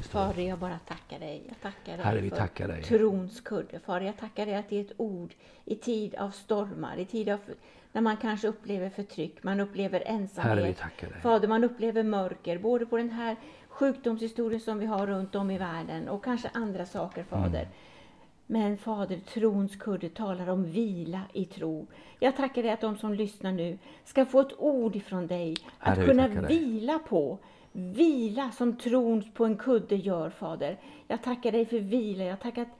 Fader, 0.01 0.43
jag 0.43 0.59
bara 0.59 0.79
tackar 0.79 1.19
dig. 1.19 1.43
Jag 1.49 1.61
tackar 1.63 1.97
dig 1.97 2.07
Herre, 2.07 2.21
vi 2.21 2.31
tackar 2.31 2.69
dig. 2.69 2.83
trons 2.83 3.41
kudde. 3.41 3.81
Fader, 3.81 4.07
jag 4.07 4.17
tackar 4.19 4.47
dig 4.47 4.55
att 4.55 4.69
det 4.69 4.77
är 4.77 4.81
ett 4.81 4.93
ord 4.97 5.35
i 5.65 5.77
tid 5.77 6.15
av 6.15 6.31
stormar, 6.31 6.97
i 6.97 7.05
tid 7.05 7.29
av 7.29 7.39
när 7.93 8.01
man 8.01 8.17
kanske 8.17 8.49
upplever 8.49 8.91
förtryck, 8.91 9.43
man 9.43 9.61
upplever 9.61 10.03
ensamhet. 10.07 10.79
Herre, 10.79 11.09
dig. 11.11 11.21
Fader, 11.23 11.49
man 11.49 11.65
upplever 11.65 12.03
mörker, 12.03 12.59
både 12.59 12.87
på 12.87 12.97
den 12.97 13.11
här 13.11 13.37
sjukdomshistorien 13.69 14.61
som 14.61 14.79
vi 14.79 14.87
har 14.87 15.07
runt 15.07 15.35
om 15.35 15.51
i 15.51 15.59
världen 15.59 16.09
och 16.09 16.25
kanske 16.25 16.51
andra 16.55 16.87
saker, 16.87 17.25
Fader. 17.25 17.61
Mm. 17.61 17.69
Men 18.47 18.79
Fader, 18.79 19.17
trons 19.17 19.77
kudde 19.77 20.09
talar 20.09 20.49
om 20.49 20.65
vila 20.65 21.21
i 21.33 21.45
tro. 21.45 21.87
Jag 22.19 22.37
tackar 22.37 22.63
dig 22.63 22.71
att 22.73 22.81
de 22.81 22.99
som 22.99 23.15
lyssnar 23.15 23.53
nu 23.53 23.79
ska 24.05 24.27
få 24.27 24.41
ett 24.41 24.59
ord 24.59 24.97
ifrån 24.97 25.27
dig 25.27 25.57
att 25.79 26.05
kunna 26.05 26.29
vila 26.29 26.99
på. 26.99 27.39
Vila 27.73 28.51
som 28.51 28.77
tron 28.77 29.25
på 29.35 29.45
en 29.45 29.57
kudde 29.57 29.97
gör, 29.97 30.31
Fader. 30.31 30.79
Jag 31.09 31.23
tackar 31.23 31.53
dig 31.53 31.67
för 31.67 31.79
vila. 31.79 32.25
Jag 32.25 32.41
tackar 32.41 32.63
att 32.63 32.79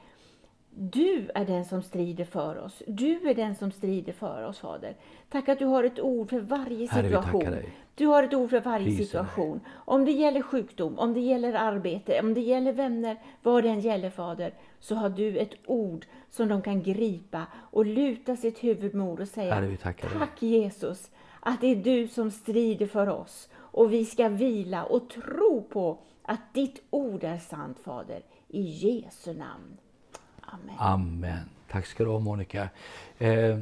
du 0.83 1.31
är 1.35 1.45
den 1.45 1.65
som 1.65 1.83
strider 1.83 2.25
för 2.25 2.59
oss. 2.59 2.83
Du 2.87 3.29
är 3.29 3.35
den 3.35 3.55
som 3.55 3.73
strider 3.73 4.13
för 4.13 4.43
oss, 4.43 4.59
Fader. 4.59 4.97
Tack 5.31 5.49
att 5.49 5.59
du 5.59 5.65
har 5.65 5.85
ett 5.85 6.01
ord 6.01 6.31
för 6.31 6.41
varje 6.41 6.89
situation. 6.89 7.45
Herre, 7.45 7.63
du 7.95 8.07
har 8.07 8.23
ett 8.23 8.35
ord 8.35 8.51
för 8.51 8.61
varje 8.61 8.97
situation. 8.97 9.61
Om 9.69 10.05
det 10.05 10.13
gäller 10.13 10.43
sjukdom, 10.43 10.99
om 10.99 11.15
det 11.15 11.21
gäller 11.21 11.53
arbete, 11.53 12.21
om 12.21 12.35
det 12.35 12.41
gäller 12.41 12.73
vänner, 12.73 13.17
vad 13.43 13.65
det 13.65 13.69
än 13.69 13.81
gäller, 13.81 14.11
Fader, 14.11 14.55
så 14.79 14.95
har 14.95 15.09
du 15.09 15.39
ett 15.39 15.55
ord 15.67 16.07
som 16.31 16.49
de 16.49 16.63
kan 16.63 16.83
gripa 16.83 17.47
och 17.55 17.87
luta 17.87 18.37
sitt 18.37 18.65
huvud 18.65 18.95
mot 18.95 19.21
och 19.21 19.29
säga 19.29 19.55
Herre, 19.55 19.77
Tack 20.19 20.43
Jesus, 20.43 21.11
att 21.41 21.61
det 21.61 21.67
är 21.67 21.77
du 21.77 22.09
som 22.09 22.31
strider 22.31 22.87
för 22.87 23.09
oss 23.09 23.49
och 23.57 23.93
vi 23.93 24.05
ska 24.05 24.29
vila 24.29 24.85
och 24.85 25.09
tro 25.09 25.63
på 25.63 25.99
att 26.23 26.55
ditt 26.55 26.83
ord 26.91 27.25
är 27.25 27.39
sant, 27.39 27.79
Fader. 27.79 28.23
I 28.49 28.63
Jesu 28.63 29.35
namn. 29.35 29.77
Amen. 30.51 30.77
Amen. 30.79 31.49
Tack 31.71 31.87
ska 31.87 32.05
du 32.05 32.11
ha 32.11 32.19
Monica. 32.19 32.69
Eh, 33.19 33.59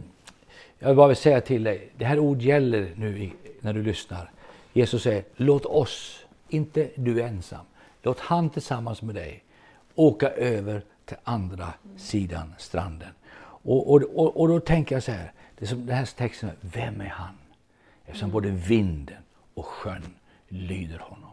jag 0.79 0.89
vill 0.89 0.97
bara 0.97 1.15
säga 1.15 1.41
till 1.41 1.65
dig, 1.65 1.91
det 1.97 2.05
här 2.05 2.19
ordet 2.19 2.43
gäller 2.43 2.93
nu 2.97 3.31
när 3.61 3.73
du 3.73 3.83
lyssnar. 3.83 4.31
Jesus 4.73 5.03
säger, 5.03 5.25
låt 5.37 5.67
oss, 5.67 6.25
inte 6.49 6.91
du 6.95 7.23
ensam, 7.23 7.65
låt 8.03 8.21
han 8.21 8.51
tillsammans 8.51 9.03
med 9.03 9.15
dig 9.15 9.45
åka 9.95 10.31
över 10.31 10.83
till 11.05 11.17
andra 11.25 11.65
mm. 11.85 11.99
sidan 11.99 12.55
stranden. 12.59 13.09
Och, 13.41 13.93
och, 13.93 14.03
och, 14.03 14.41
och, 14.41 14.49
då 14.49 14.61
tänker 14.61 14.97
jag 14.97 15.03
så 15.03 15.13
här, 15.13 15.33
det 15.59 15.65
är 15.65 15.69
som 15.69 15.87
den 15.87 15.97
här 15.97 16.07
texten, 16.17 16.51
vem 16.61 17.01
är 17.01 17.09
han? 17.09 17.35
Eftersom 18.07 18.31
mm. 18.31 18.33
både 18.33 18.51
vinden 18.51 19.23
och 19.55 19.67
sjön 19.67 20.03
lyder 20.49 20.99
honom. 20.99 21.31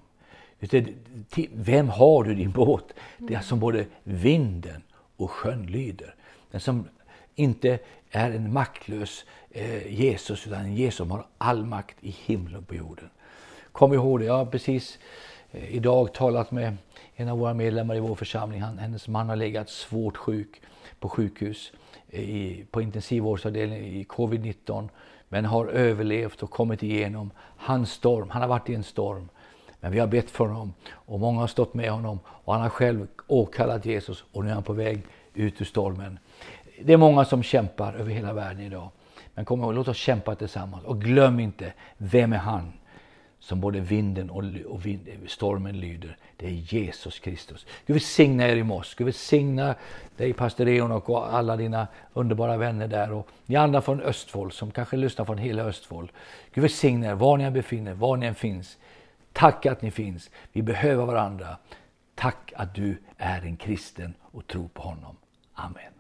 Vem 1.52 1.90
har 1.90 2.24
du 2.24 2.36
din 2.36 2.52
båt? 2.52 2.94
Det 3.18 3.34
är 3.34 3.42
som 3.42 3.60
både 3.60 3.86
vinden 4.04 4.82
och 5.18 5.32
sjön 5.32 5.66
lyder. 5.66 6.16
Den 6.52 6.62
som 6.62 6.88
inte 7.36 7.80
är 8.12 8.32
en 8.32 8.54
maktlös 8.54 9.26
eh, 9.50 9.88
Jesus, 9.94 10.48
utan 10.48 10.62
en 10.62 10.76
Jesus 10.76 10.98
som 10.98 11.12
har 11.12 11.26
all 11.38 11.66
makt 11.66 11.96
i 12.02 12.16
himlen 12.26 12.56
och 12.56 12.68
på 12.68 12.76
jorden. 12.76 13.10
Kom 13.72 13.94
ihåg 13.94 14.20
det, 14.20 14.26
jag 14.26 14.38
har 14.38 14.46
precis 14.46 15.00
eh, 15.52 15.76
idag 15.76 16.14
talat 16.14 16.52
med 16.52 16.78
en 17.16 17.30
av 17.30 17.40
våra 17.40 17.54
medlemmar 17.54 17.96
i 17.96 18.00
vår 18.00 18.16
församling. 18.16 18.62
Han, 18.62 18.78
hennes 18.78 19.08
man 19.08 19.30
har 19.30 19.36
legat 19.36 19.70
svårt 19.70 20.18
sjuk 20.18 20.62
på 21.00 21.10
sjukhus, 21.10 21.72
eh, 22.10 22.22
i, 22.22 22.66
på 22.72 22.82
intensivvårdsavdelningen 22.82 23.86
i 23.86 24.04
covid-19, 24.04 24.90
men 25.30 25.46
har 25.46 25.68
överlevt 25.68 26.44
och 26.44 26.52
kommit 26.52 26.84
igenom 26.84 27.32
hans 27.58 27.92
storm. 27.92 28.30
Han 28.30 28.42
har 28.42 28.50
varit 28.50 28.70
i 28.70 28.76
en 28.76 28.84
storm. 28.84 29.30
Men 29.86 29.92
vi 29.92 30.00
har 30.00 30.08
bett 30.08 30.30
för 30.30 30.48
honom 30.48 30.74
och 30.92 31.20
många 31.20 31.40
har 31.40 31.48
stått 31.48 31.74
med 31.74 31.92
honom 31.92 32.20
och 32.28 32.54
han 32.54 32.62
har 32.62 32.70
själv 32.70 33.08
åkallat 33.28 33.86
Jesus 33.86 34.24
och 34.32 34.44
nu 34.44 34.50
är 34.50 34.54
han 34.54 34.64
på 34.64 34.74
väg 34.74 35.02
ut 35.34 35.62
ur 35.62 35.66
stormen. 35.66 36.20
Det 36.82 36.94
är 36.94 36.98
många 36.98 37.26
som 37.26 37.44
kämpar 37.44 37.94
över 37.94 38.12
hela 38.12 38.34
världen 38.34 38.60
idag. 38.60 38.90
Men 39.34 39.46
kom 39.46 39.60
ihåg, 39.60 39.74
låt 39.74 39.88
oss 39.88 39.98
kämpa 39.98 40.36
tillsammans 40.36 40.84
och 40.84 41.02
glöm 41.02 41.40
inte, 41.40 41.74
vem 41.98 42.34
är 42.34 42.38
han 42.38 42.74
som 43.40 43.62
både 43.62 43.80
vinden 43.80 44.30
och, 44.30 44.44
och 44.68 44.86
vind, 44.86 45.10
stormen 45.28 45.80
lyder? 45.80 46.18
Det 46.38 46.46
är 46.46 46.74
Jesus 46.74 47.20
Kristus. 47.20 47.66
Gud 47.86 47.94
välsigna 47.94 48.48
er 48.48 48.56
i 48.56 48.64
Moss. 48.64 48.96
Gud 48.96 49.06
välsigna 49.06 49.76
dig 50.18 50.34
pastor 50.34 50.68
Eon 50.68 50.92
och 50.92 51.34
alla 51.36 51.56
dina 51.56 51.88
underbara 52.14 52.58
vänner 52.58 52.88
där 52.88 53.12
och 53.12 53.28
ni 53.46 53.56
andra 53.56 53.82
från 53.82 54.02
Östfold 54.02 54.54
som 54.54 54.72
kanske 54.72 54.98
lyssnar 54.98 55.26
från 55.26 55.38
hela 55.38 55.64
Östfold. 55.64 56.10
Gud 56.54 56.62
välsigna 56.62 57.08
er 57.08 57.14
var 57.14 57.38
ni 57.38 57.44
än 57.44 57.54
befinner 57.54 57.94
var 57.94 58.18
ni 58.18 58.26
än 58.26 58.36
finns. 58.36 58.78
Tack 59.36 59.66
att 59.66 59.82
ni 59.82 59.92
finns. 59.92 60.32
Vi 60.52 60.62
behöver 60.62 61.06
varandra. 61.06 61.58
Tack 62.16 62.54
att 62.56 62.76
du 62.76 63.02
är 63.18 63.42
en 63.42 63.58
kristen 63.58 64.14
och 64.22 64.48
tror 64.48 64.68
på 64.68 64.82
honom. 64.82 65.18
Amen. 65.54 65.95